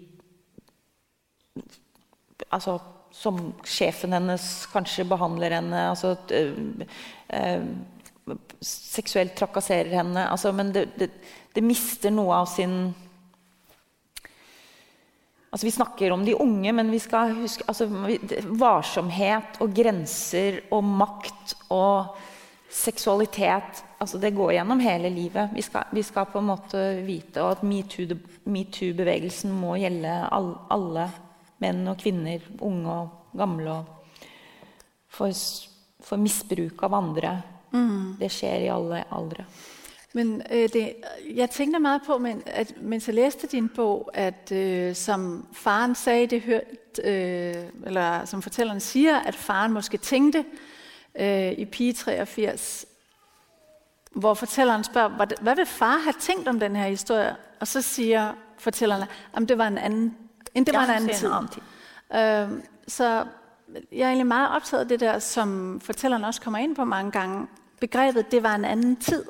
[2.49, 2.77] Altså
[3.11, 6.83] som sjefen hennes kanskje behandler henne altså, øh,
[7.33, 7.69] øh,
[8.59, 10.25] Seksuelt trakasserer henne.
[10.27, 11.11] Altså, men det, det,
[11.55, 12.73] det mister noe av sin
[15.47, 17.87] Altså, vi snakker om de unge, men vi skal huske altså,
[18.59, 22.17] varsomhet og grenser og makt og
[22.67, 25.55] seksualitet altså, Det går gjennom hele livet.
[25.55, 31.07] Vi skal, vi skal på en måte vite at metoo- metoo-bevegelsen må gjelde all, alle
[31.59, 33.71] menn og kvinner, unge og gamle.
[33.71, 33.85] Og
[35.07, 35.31] for,
[36.03, 37.37] for misbruk av andre.
[38.19, 39.45] Det skjer i alle aldre.
[40.13, 40.93] Men øh, det,
[41.35, 45.95] jeg tenkte mye på, men, at, mens jeg leste din bog, at øh, som faren
[45.95, 47.55] sa det hørt, øh,
[47.85, 50.45] eller som fortelleren sier, at faren måske tenkte
[51.19, 52.85] øh, i Pige 83,
[54.11, 57.35] hvor fortelleren spør hva, hva vil far ha tenkt om denne her historie?
[57.59, 59.03] Og så sier fortelleren
[59.33, 60.17] at det var en anden,
[60.55, 61.29] en, det var en anden tid.
[62.15, 63.25] Øhm, så
[63.91, 67.11] jeg er egentlig meget optaget af det der, som fortælleren også kommer ind på mange
[67.11, 67.47] gange.
[67.79, 69.23] Begrebet, det var en anden tid.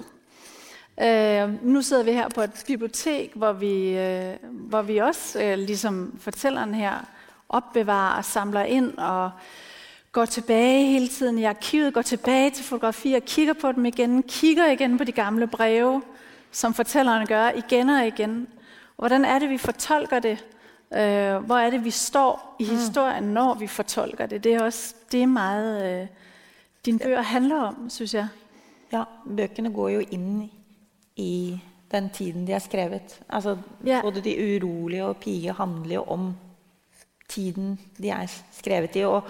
[1.01, 5.57] Øh, nu sidder vi her på et bibliotek, hvor vi, øh, hvor vi også, øh,
[5.57, 6.93] ligesom fortælleren her,
[7.49, 9.31] opbevarer og samler ind og
[10.11, 14.71] går tilbage hele tiden i arkivet, går tilbage til fotografier, kigger på dem igen, kigger
[14.71, 16.01] igen på de gamle breve,
[16.51, 18.47] som fortælleren gør igen og igen.
[18.97, 20.45] Hvordan er det, vi fortolker det?
[20.93, 24.43] Øh, hvor er det, vi står i historien, når vi fortolker det?
[24.43, 26.07] Det er også det er meget, øh,
[26.85, 28.27] dine bøger handler om, synes jeg.
[28.93, 29.03] Ja,
[29.37, 30.49] bøkene går jo inn
[31.15, 31.59] i
[31.91, 33.19] den tiden de er skrevet.
[33.29, 34.01] Altså, Ja.
[34.01, 36.35] Både de urolige og pige handler jo om
[37.29, 39.03] tiden de er skrevet i.
[39.05, 39.23] Og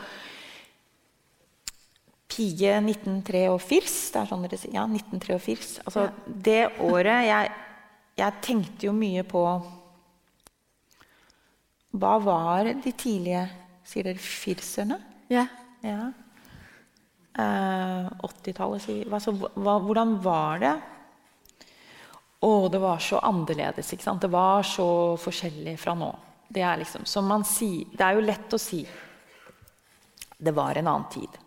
[2.29, 3.79] Pige 1943,
[4.13, 4.73] det er sånn dere sier.
[4.75, 5.79] Ja, 1943.
[5.85, 6.33] Altså, Ja.
[6.45, 7.49] Det året jeg,
[8.17, 9.43] jeg tenkte jo mye på
[11.95, 13.47] Hva var de tidlige
[13.87, 14.97] Sier dere firserne?
[15.31, 15.45] Ja.
[15.79, 16.09] Ja.
[17.39, 20.73] Eh, 80-tallet, sier altså, hva, Hvordan var det?
[22.43, 23.93] Å, det var så annerledes.
[23.93, 24.21] ikke sant?
[24.21, 24.89] Det var så
[25.21, 26.09] forskjellig fra nå.
[26.51, 28.81] Det er liksom, som man sier, det er jo lett å si
[30.37, 31.39] det var en annen tid.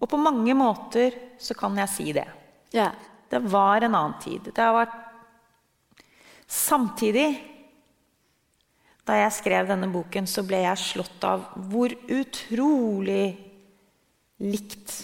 [0.00, 2.24] Og på mange måter så kan jeg si det.
[2.72, 2.90] Ja.
[3.28, 4.52] Det var en annen tid.
[4.54, 5.02] Det har vært
[6.46, 7.40] Samtidig,
[9.06, 13.36] da jeg skrev denne boken, så ble jeg slått av hvor utrolig
[14.42, 14.94] likt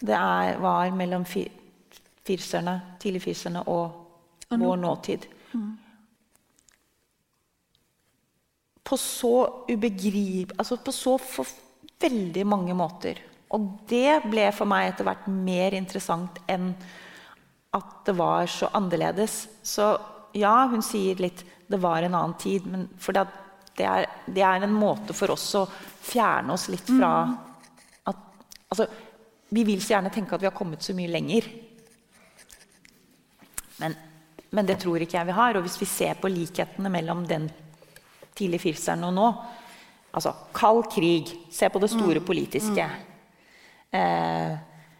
[0.00, 4.04] det er, var mellom firserne, tidlig firserne og,
[4.48, 5.26] vår nåtid.
[8.88, 9.34] På så
[9.68, 10.54] ubegrip...
[10.56, 11.18] Altså på så
[12.00, 13.20] veldig mange måter.
[13.52, 16.70] Og det ble for meg etter hvert mer interessant enn
[17.76, 19.42] at det var så annerledes.
[19.60, 19.90] Så
[20.36, 23.26] ja, hun sier litt 'det var en annen tid', men for det,
[23.76, 25.66] det, er, det er en måte for oss å
[26.00, 27.12] fjerne oss litt fra
[28.04, 28.16] at
[28.68, 28.86] Altså,
[29.48, 31.46] vi vil så gjerne tenke at vi har kommet så mye lenger.
[33.78, 33.94] Men,
[34.50, 35.56] men det tror ikke jeg vi har.
[35.56, 37.48] Og hvis vi ser på likhetene mellom den
[38.36, 39.30] tidlig firseren og nå
[40.08, 41.28] Altså kald krig.
[41.52, 42.84] Se på det store politiske.
[43.92, 44.54] Eh,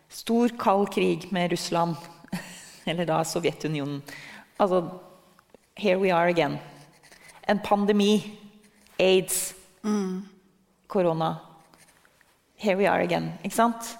[0.08, 1.96] stor kald krig med Russland.
[2.84, 4.02] Eller da Sovjetunionen.
[4.60, 4.82] Altså
[5.78, 6.58] Here we are again.
[7.48, 8.38] En pandemi.
[8.98, 9.54] Aids.
[10.88, 11.34] Korona.
[12.56, 13.32] Here we are again.
[13.44, 13.98] Ikke sant?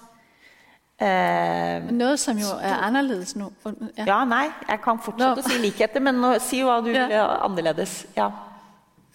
[1.01, 3.51] Eh, Noget, som jo er annerledes nå.
[3.97, 4.03] Ja.
[4.05, 5.41] ja, nei, jeg kan fortsette no.
[5.41, 7.27] å si likheter, men nå, si hva du Ja.
[7.45, 8.05] annerledes.
[8.17, 8.29] Ja.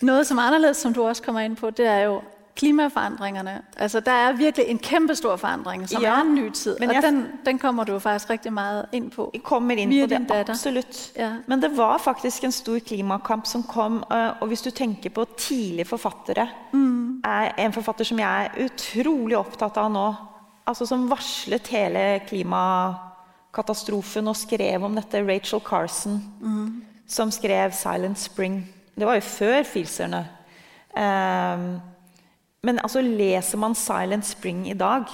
[0.01, 2.23] Noget, som er annerledes, som du også kommer inn på, det er jo
[2.57, 3.63] klimaforandringerne.
[3.77, 6.77] Altså, der er virkelig en kæmpestor forandring, som Ja, er en ny tid.
[6.81, 9.31] men og jeg- den, den kommer du jo faktisk rigtig meget ind på.
[9.35, 10.53] Jeg kommer inn på det, datter.
[10.53, 11.13] absolutt.
[11.17, 11.31] Ja.
[11.47, 14.05] Men det var faktisk en stor klimakamp som kom.
[14.11, 16.49] eh, Og hvis du tenker på tidlige forfattere
[17.25, 20.15] er En forfatter som jeg er utrolig opptatt av nå,
[20.67, 26.23] altså som varslet hele klimakatastrofen og skrev om dette, Rachel Carson,
[27.09, 28.61] som skrev 'Silent Spring'.
[28.99, 30.29] Det var jo før filserne.
[30.97, 31.81] Um,
[32.65, 35.05] men altså, leser man 'Silent Spring' i dag,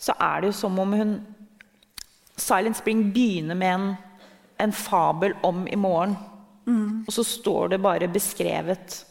[0.00, 1.18] så er det jo som om hun
[2.40, 3.96] Silent Spring begynner med en,
[4.60, 6.16] en fabel om i morgen.
[7.06, 9.04] Og så står det bare beskrevet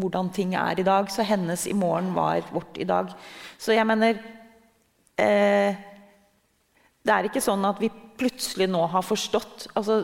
[0.00, 1.10] hvordan ting er i dag.
[1.10, 3.12] Så hennes i morgen var vårt i dag.
[3.58, 4.20] Så jeg mener
[5.16, 5.74] eh,
[7.00, 9.70] Det er ikke sånn at vi plutselig nå har forstått.
[9.74, 10.02] Altså,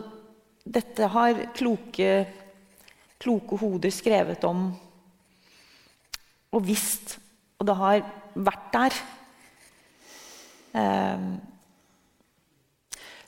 [0.64, 2.26] dette har kloke,
[3.20, 4.70] kloke hoder skrevet om
[6.56, 7.18] og visst.
[7.60, 8.00] Og det har
[8.34, 8.96] vært der.
[10.76, 11.36] Um,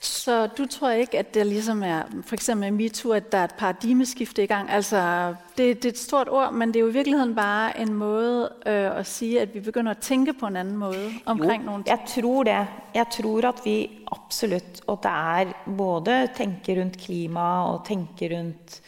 [0.01, 3.43] Så du tror ikke, at det ligesom er, for eksempel med MeToo, at der er
[3.43, 4.69] et paradigmeskifte i gang?
[4.69, 7.93] Altså, det, det er et stort ord, men det er jo i virkeligheden bare en
[7.93, 11.83] måde øh, at sige, at vi begynner at tænke på en anden måde omkring nogle
[11.83, 11.99] ting.
[11.99, 12.67] Jeg tror det.
[12.95, 18.81] Jeg tror at vi absolutt Og det er både tenke rundt klima og tenke rundt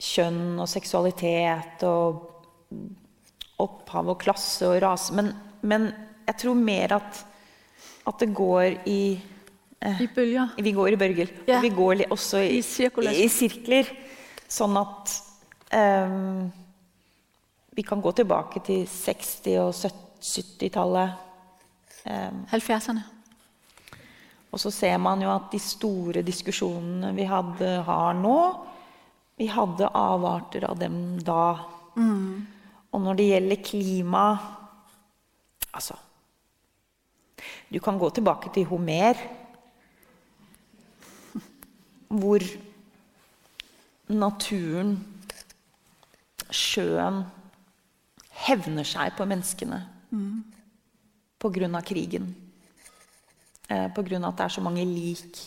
[0.00, 2.30] kjønn og seksualitet og
[3.58, 5.14] opphav og klasse og rase.
[5.16, 5.32] Men,
[5.62, 5.90] men
[6.28, 7.24] jeg tror mer at,
[8.06, 9.00] at det går i
[10.02, 10.54] I bølger.
[10.58, 11.34] Vi går i bølger.
[11.46, 11.58] Yeah.
[11.58, 13.90] Og vi går også i, I i sirkler.
[14.48, 15.12] Sånn at
[15.76, 16.16] eh,
[17.78, 21.24] vi kan gå tilbake til 60- og 70-tallet.
[22.08, 23.02] Ehm, 70'erne.
[24.50, 28.38] og så ser man jo at de store diskusjonene vi hadde, har nå,
[29.36, 31.60] vi hadde avarter av dem da.
[32.92, 34.24] Og når det gjelder klima
[35.68, 35.94] Altså
[37.68, 39.18] Du kan gå tilbake til Homer,
[42.08, 42.42] hvor
[44.08, 44.94] naturen,
[46.50, 47.20] sjøen,
[48.48, 49.82] hevner seg på menneskene
[51.38, 52.30] på grunn av krigen.
[53.68, 55.42] Eh, av at det er så mange lik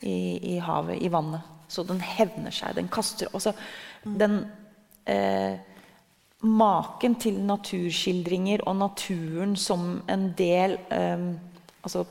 [0.00, 1.44] i, i havet, i vannet.
[1.68, 2.74] Så den hevner seg.
[2.76, 3.52] Den kaster også
[4.04, 4.40] den
[5.06, 5.60] eh,
[6.44, 11.28] Maken til naturskildringer og naturen som en del eh,
[11.84, 12.04] Altså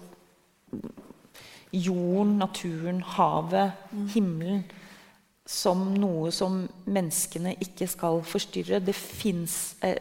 [1.73, 3.71] jorden, naturen, havet,
[4.13, 4.59] himmelen
[5.49, 8.77] som noe som menneskene ikke skal forstyrre.
[8.85, 9.97] Det fins eh,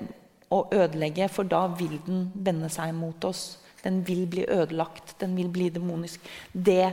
[0.53, 3.57] å ødelegge, for da vil den vende seg mot oss.
[3.80, 6.20] Den vil bli ødelagt, den vil bli demonisk.
[6.53, 6.93] Det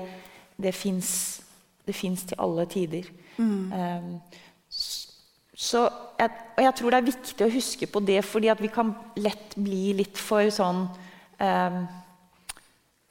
[0.62, 1.42] det fins
[1.88, 3.04] det til alle tider.
[3.38, 3.72] Mm.
[3.72, 4.49] Så
[5.60, 8.94] jeg, og jeg tror det er viktig å huske på det, fordi at vi kan
[9.20, 11.82] lett bli litt for sånn um,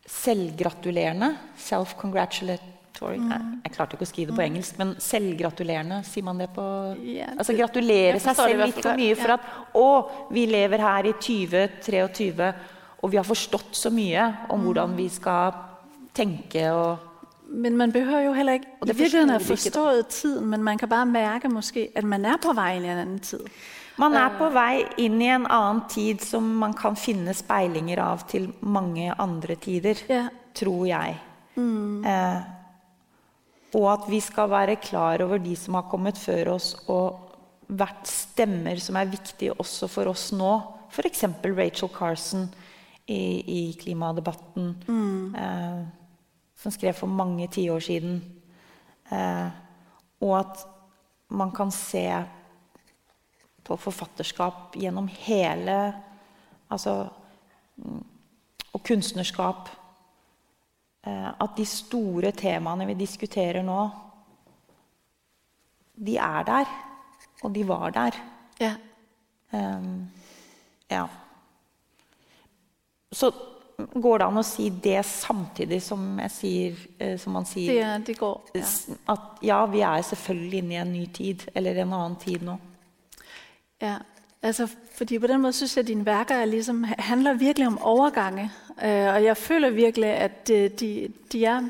[0.08, 1.34] selvgratulerende.
[1.60, 3.20] Self-congratulatory.
[3.20, 3.58] Mm.
[3.66, 6.64] Jeg klarte ikke å skrive det på engelsk, men selvgratulerende, sier man det på
[7.04, 7.36] yeah.
[7.36, 9.88] Altså gratulere seg selv litt for mye for at Å,
[10.32, 12.48] vi lever her i 2023,
[12.98, 14.24] og vi har forstått så mye
[14.54, 15.52] om hvordan vi skal
[16.16, 17.17] tenke og
[17.48, 19.80] Men man behøver jo heller ikke Og det virkeligheden at forstår vi ikke, da.
[19.80, 22.88] forstået tiden, men man kan bare mærke måske, at man er på vej ind i
[22.88, 23.40] en anden tid.
[23.98, 28.20] Man er på vei inn i en annen tid som man kan finne speilinger av
[28.30, 30.28] til mange andre tider, Ja.
[30.54, 31.16] tror jeg.
[31.56, 32.40] Eh,
[33.74, 37.18] og at vi skal være klar over de som har kommet før oss, og
[37.68, 40.62] vært stemmer som er viktige også for oss nå.
[40.90, 41.24] F.eks.
[41.44, 42.48] Rachel Carson
[43.08, 44.76] i, i klimadebatten,
[45.36, 45.82] eh,
[46.58, 48.18] som skrev for mange tiår siden.
[49.12, 49.48] Eh,
[50.20, 50.64] og at
[51.28, 52.04] man kan se
[53.64, 55.78] på forfatterskap gjennom hele
[56.68, 57.08] Altså
[57.76, 58.04] mm,
[58.72, 59.70] Og kunstnerskap.
[61.06, 63.78] Eh, at de store temaene vi diskuterer nå,
[65.96, 66.74] de er der.
[67.42, 68.18] Og de var der.
[68.60, 68.74] Ja.
[69.52, 70.10] Um,
[70.90, 71.06] ja.
[73.12, 73.32] Så
[73.78, 76.04] går det an å si det samtidig som,
[76.34, 78.50] sier, eh, som man sier Det, det går.
[78.54, 78.66] Ja.
[79.14, 82.58] At ja, vi er selvfølgelig inne i en ny tid, eller en annen tid nå.
[83.82, 83.98] Ja,
[84.42, 84.66] altså
[84.96, 88.50] fordi på den måten synes jeg, dine verker er ligesom, handler virkelig om overgange.
[88.82, 91.68] Øh, og jeg føler virkelig, at de, de er,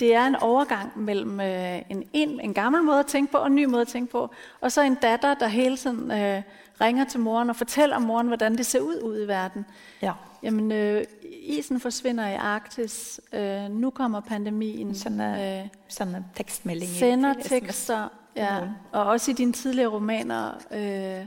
[0.00, 3.46] det er en overgang mellem øh, en, en, en gammel måte å tenke på og
[3.46, 4.30] en ny måte å tenke på.
[4.60, 6.42] Og så en datter, der hele tiden øh,
[6.80, 9.66] ringer til moren og forteller moren, hvordan det ser ut ute i verden.
[10.02, 10.12] Ja.
[10.46, 11.04] Jamen, øh,
[11.42, 13.20] isen forsvinder i Arktis.
[13.32, 14.94] Øh, nu kommer pandemien.
[14.94, 16.94] Sende, Øh, sende tekstmeldinger.
[16.94, 18.60] sender tekster, ja.
[18.92, 21.26] Og også i dine tidligere romaner øh,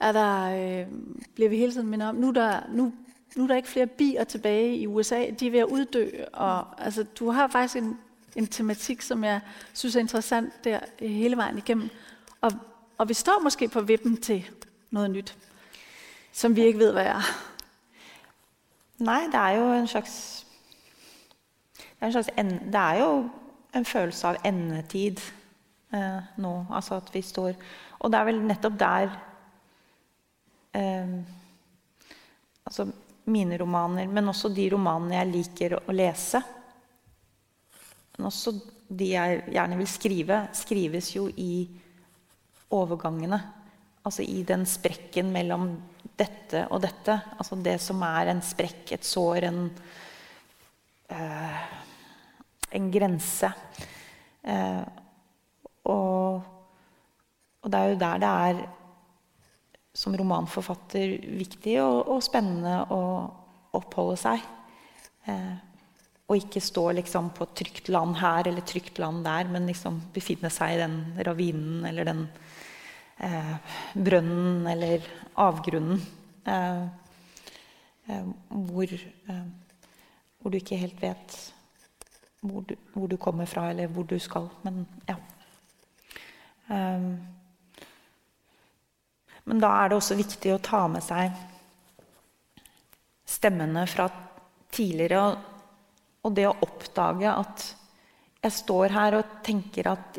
[0.00, 0.42] er der,
[0.80, 0.86] øh,
[1.34, 2.92] bliver vi hele tiden mindet om, nu er, der, nu,
[3.36, 6.08] nu er der ikke flere bier tilbage i USA, de er ved at uddø.
[6.32, 7.98] Og, altså, du har faktisk en,
[8.36, 9.40] en tematik, som jeg
[9.72, 11.88] synes er interessant der øh, hele vejen igennem.
[12.40, 12.52] Og,
[12.98, 14.50] og vi står måske på vippen til
[14.90, 15.36] noget nyt,
[16.32, 17.49] som vi ikke ved, hvad er.
[19.00, 20.14] Nei, det er jo en slags
[21.76, 23.12] Det er, en slags en, det er jo
[23.76, 25.20] en følelse av endetid
[25.94, 26.52] eh, nå.
[26.68, 27.54] Altså at vi står
[28.00, 29.14] Og det er vel nettopp der
[30.76, 31.14] eh,
[32.64, 32.90] Altså
[33.30, 36.40] mine romaner, men også de romanene jeg liker å lese.
[38.16, 38.52] Men også
[38.90, 41.68] de jeg gjerne vil skrive, skrives jo i
[42.74, 43.38] overgangene.
[44.06, 45.68] Altså i den sprekken mellom
[46.16, 47.16] dette og dette.
[47.36, 49.62] Altså det som er en sprekk, et sår, en
[51.12, 51.60] eh,
[52.70, 53.48] En grense.
[54.46, 54.82] Eh,
[55.90, 56.42] og,
[57.60, 58.60] og det er jo der det er
[60.00, 63.00] som romanforfatter viktig og, og spennende å
[63.76, 64.44] oppholde seg.
[65.26, 65.56] Eh,
[66.30, 70.50] og ikke stå liksom på trygt land her eller trygt land der, men liksom befinne
[70.52, 70.96] seg i den
[71.26, 72.28] ravinen eller den
[73.94, 75.04] brønnen eller
[75.36, 76.00] avgrunnen.
[76.46, 76.82] Eh,
[78.08, 78.92] eh, hvor,
[79.28, 79.44] eh,
[80.40, 81.38] hvor du ikke helt vet
[82.40, 84.48] hvor du, hvor du kommer fra, eller hvor du skal.
[84.62, 85.16] Men ja.
[86.70, 87.10] Eh,
[89.44, 91.32] men da er det også viktig å ta med seg
[93.30, 94.08] stemmene fra
[94.70, 95.36] tidligere,
[96.24, 97.64] og det å oppdage at
[98.40, 100.18] jeg står her og tenker at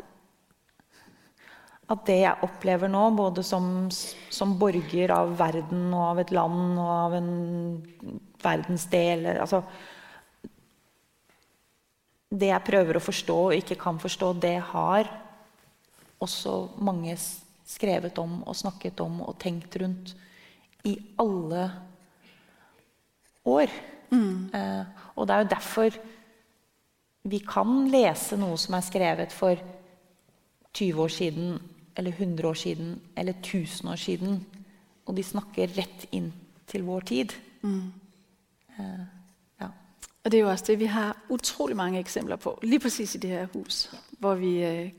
[1.92, 3.88] at det jeg opplever nå, både som,
[4.32, 7.32] som borger av verden og av et land og av en
[8.42, 9.62] verdensdel altså,
[12.32, 15.10] Det jeg prøver å forstå og ikke kan forstå, det har
[16.22, 17.16] også mange
[17.68, 20.14] skrevet om og snakket om og tenkt rundt
[20.88, 21.66] i alle
[23.48, 23.70] år.
[24.12, 24.84] Eh,
[25.16, 25.98] og det er jo derfor
[27.22, 29.60] vi kan lese noe som er skrevet for
[30.72, 31.52] 20 år siden,
[31.96, 34.46] eller 100 år siden, eller 1000 år siden.
[35.06, 36.32] Og de snakker rett inn
[36.66, 37.32] til vår tid.
[38.78, 39.00] Eh,
[39.60, 39.66] ja.
[40.24, 43.18] Og det er jo også det, vi har utrolig mange eksempler på, lige præcis i
[43.18, 44.90] det her hus, hvor vi uh,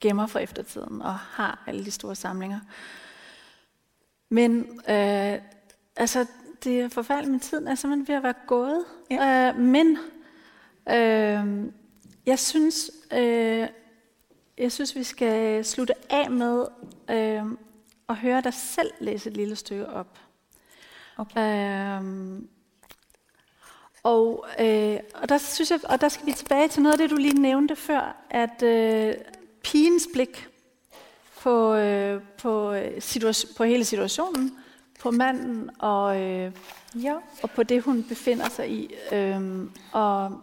[0.00, 2.60] gemmer for eftertiden og har alle de store samlinger.
[4.28, 5.38] Men uh,
[5.96, 6.26] altså,
[6.64, 8.84] det er forfærdeligt, men tiden er simpelthen ved at være gået.
[9.10, 9.48] Ja.
[9.48, 9.98] Øh, men
[12.26, 12.90] jeg synes,
[14.58, 16.66] jeg synes, vi skal slutte af med
[17.10, 17.44] øh,
[18.08, 20.18] at høre dig selv læse et lille stykke op.
[21.16, 22.00] Okay.
[22.00, 22.42] Øh,
[24.02, 27.10] Og, øh, og, der synes jeg, og der skal vi tilbage til noget af det,
[27.10, 29.14] du lige nævnte før, at øh,
[29.62, 30.48] pigens blik
[31.40, 34.58] på, øh, på, situation, på hele situationen,
[35.00, 36.52] på manden og, øh,
[36.94, 38.94] ja, og på det, hun befinder sig i.
[39.12, 40.42] Øh, og,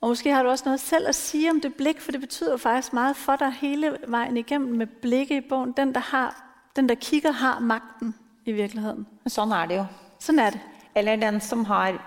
[0.00, 2.56] og måske har du også noget selv at sige om det blik, for det betyder
[2.56, 5.72] faktisk meget for dig hele vejen igennem med blikket i bogen.
[5.72, 6.44] Den, der, har,
[6.76, 9.06] den, der kigger, har magten i virkeligheden.
[9.26, 9.86] Sådan er det jo.
[10.18, 10.60] Sådan er det.
[10.94, 12.06] Eller den som har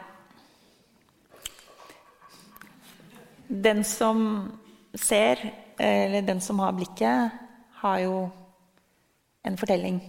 [3.63, 4.51] Den som
[4.95, 5.35] ser,
[5.79, 7.31] eller den som har blikket,
[7.71, 8.29] har jo
[9.45, 10.03] en fortelling.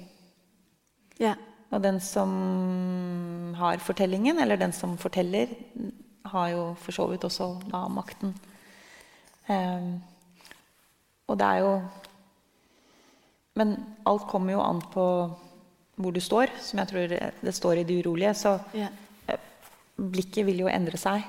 [1.20, 1.35] Ja.
[1.70, 5.47] Og den som har fortellingen, eller den som forteller,
[6.25, 8.35] har jo for så vidt også da makten.
[9.49, 9.99] Um,
[11.29, 11.72] og det er jo
[13.55, 13.75] Men
[14.07, 15.07] alt kommer jo an på
[15.95, 17.12] hvor du står, som jeg tror
[17.47, 18.35] det står i De urolige.
[18.35, 18.91] Så yeah.
[19.95, 21.22] blikket vil jo endre seg,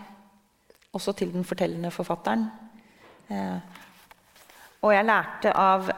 [0.92, 2.48] også til den fortellende forfatteren.
[3.30, 3.60] Uh,
[4.82, 5.90] og jeg lærte av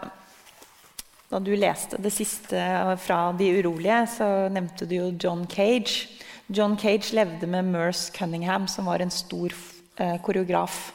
[1.28, 2.60] Da du leste det siste
[3.04, 6.17] fra De urolige, så nevnte du jo John Cage.
[6.48, 9.54] John Cage levde med Merce Cunningham, som var en stor
[9.96, 10.94] eh, koreograf.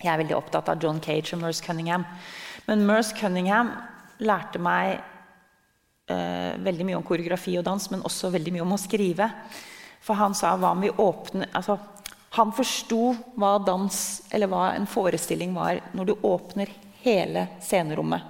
[0.00, 2.06] Jeg er veldig opptatt av John Cage og Merce Cunningham.
[2.64, 3.74] Men Merce Cunningham
[4.24, 4.94] lærte meg
[6.08, 9.28] eh, veldig mye om koreografi og dans, men også veldig mye om å skrive.
[10.00, 11.76] For han sa hva om vi åpner altså,
[12.38, 13.10] Han forsto
[13.42, 13.96] hva dans,
[14.30, 16.70] eller hva en forestilling var, når du åpner
[17.02, 18.22] hele scenerommet.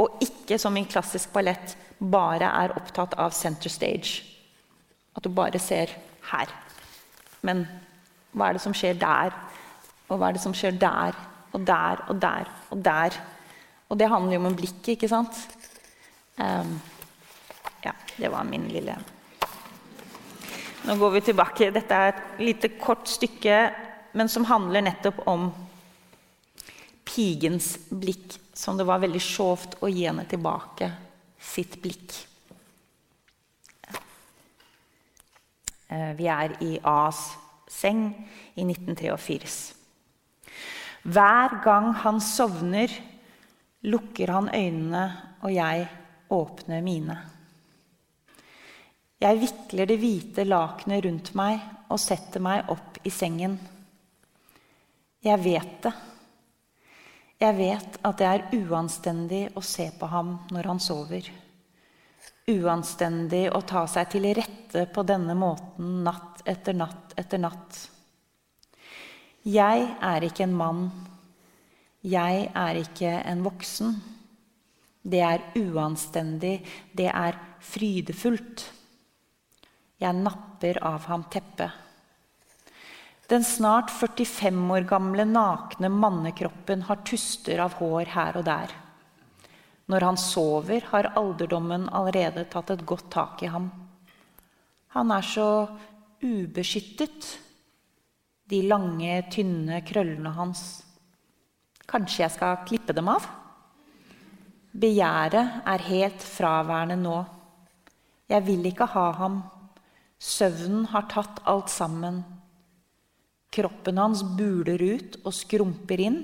[0.00, 4.29] Og ikke som i klassisk ballett bare er opptatt av center stage.
[5.16, 5.92] At du bare ser
[6.30, 6.52] her.
[7.42, 7.64] Men
[8.32, 9.34] hva er det som skjer der?
[10.08, 11.16] Og hva er det som skjer der
[11.50, 13.16] og der og der og der?
[13.90, 15.34] Og det handler jo om blikket, ikke sant?
[16.38, 16.76] Um,
[17.84, 18.94] ja, det var min lille
[20.80, 21.66] Nå går vi tilbake.
[21.74, 23.56] Dette er et lite kort stykke,
[24.16, 25.50] men som handler nettopp om
[27.04, 30.88] pigens blikk, som det var veldig sjovt å gi henne tilbake
[31.36, 32.16] sitt blikk.
[36.18, 37.24] Vi er i As
[37.70, 38.04] seng
[38.54, 39.58] i 1983.
[41.02, 42.92] Hver gang han sovner,
[43.88, 45.04] lukker han øynene,
[45.40, 45.86] og jeg
[46.30, 47.16] åpner mine.
[49.20, 51.60] Jeg vikler det hvite lakenet rundt meg
[51.92, 53.58] og setter meg opp i sengen.
[55.20, 55.92] Jeg vet det.
[57.40, 61.28] Jeg vet at det er uanstendig å se på ham når han sover.
[62.50, 67.78] Uanstendig å ta seg til rette på denne måten natt etter natt etter natt.
[69.46, 70.82] Jeg er ikke en mann.
[72.04, 73.94] Jeg er ikke en voksen.
[75.02, 76.58] Det er uanstendig.
[76.92, 78.66] Det er frydefullt.
[80.00, 81.72] Jeg napper av ham teppet.
[83.30, 88.72] Den snart 45 år gamle nakne mannekroppen har tuster av hår her og der.
[89.90, 93.70] Når han sover, har alderdommen allerede tatt et godt tak i ham.
[94.94, 95.48] Han er så
[96.22, 97.26] ubeskyttet,
[98.50, 100.62] de lange, tynne krøllene hans.
[101.90, 103.26] Kanskje jeg skal klippe dem av?
[104.70, 107.16] Begjæret er helt fraværende nå.
[108.30, 109.40] Jeg vil ikke ha ham.
[110.20, 112.22] Søvnen har tatt alt sammen.
[113.50, 116.20] Kroppen hans buler ut og skrumper inn.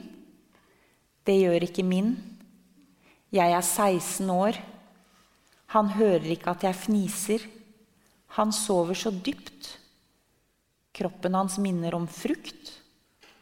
[1.27, 2.15] Det gjør ikke min.
[3.35, 4.59] Jeg er 16 år.
[5.75, 7.47] Han hører ikke at jeg fniser.
[8.39, 9.73] Han sover så dypt.
[10.97, 12.71] Kroppen hans minner om frukt,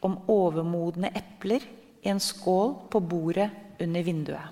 [0.03, 1.63] om overmodne epler
[2.03, 3.49] i en skål på bordet
[3.81, 4.51] under vinduet.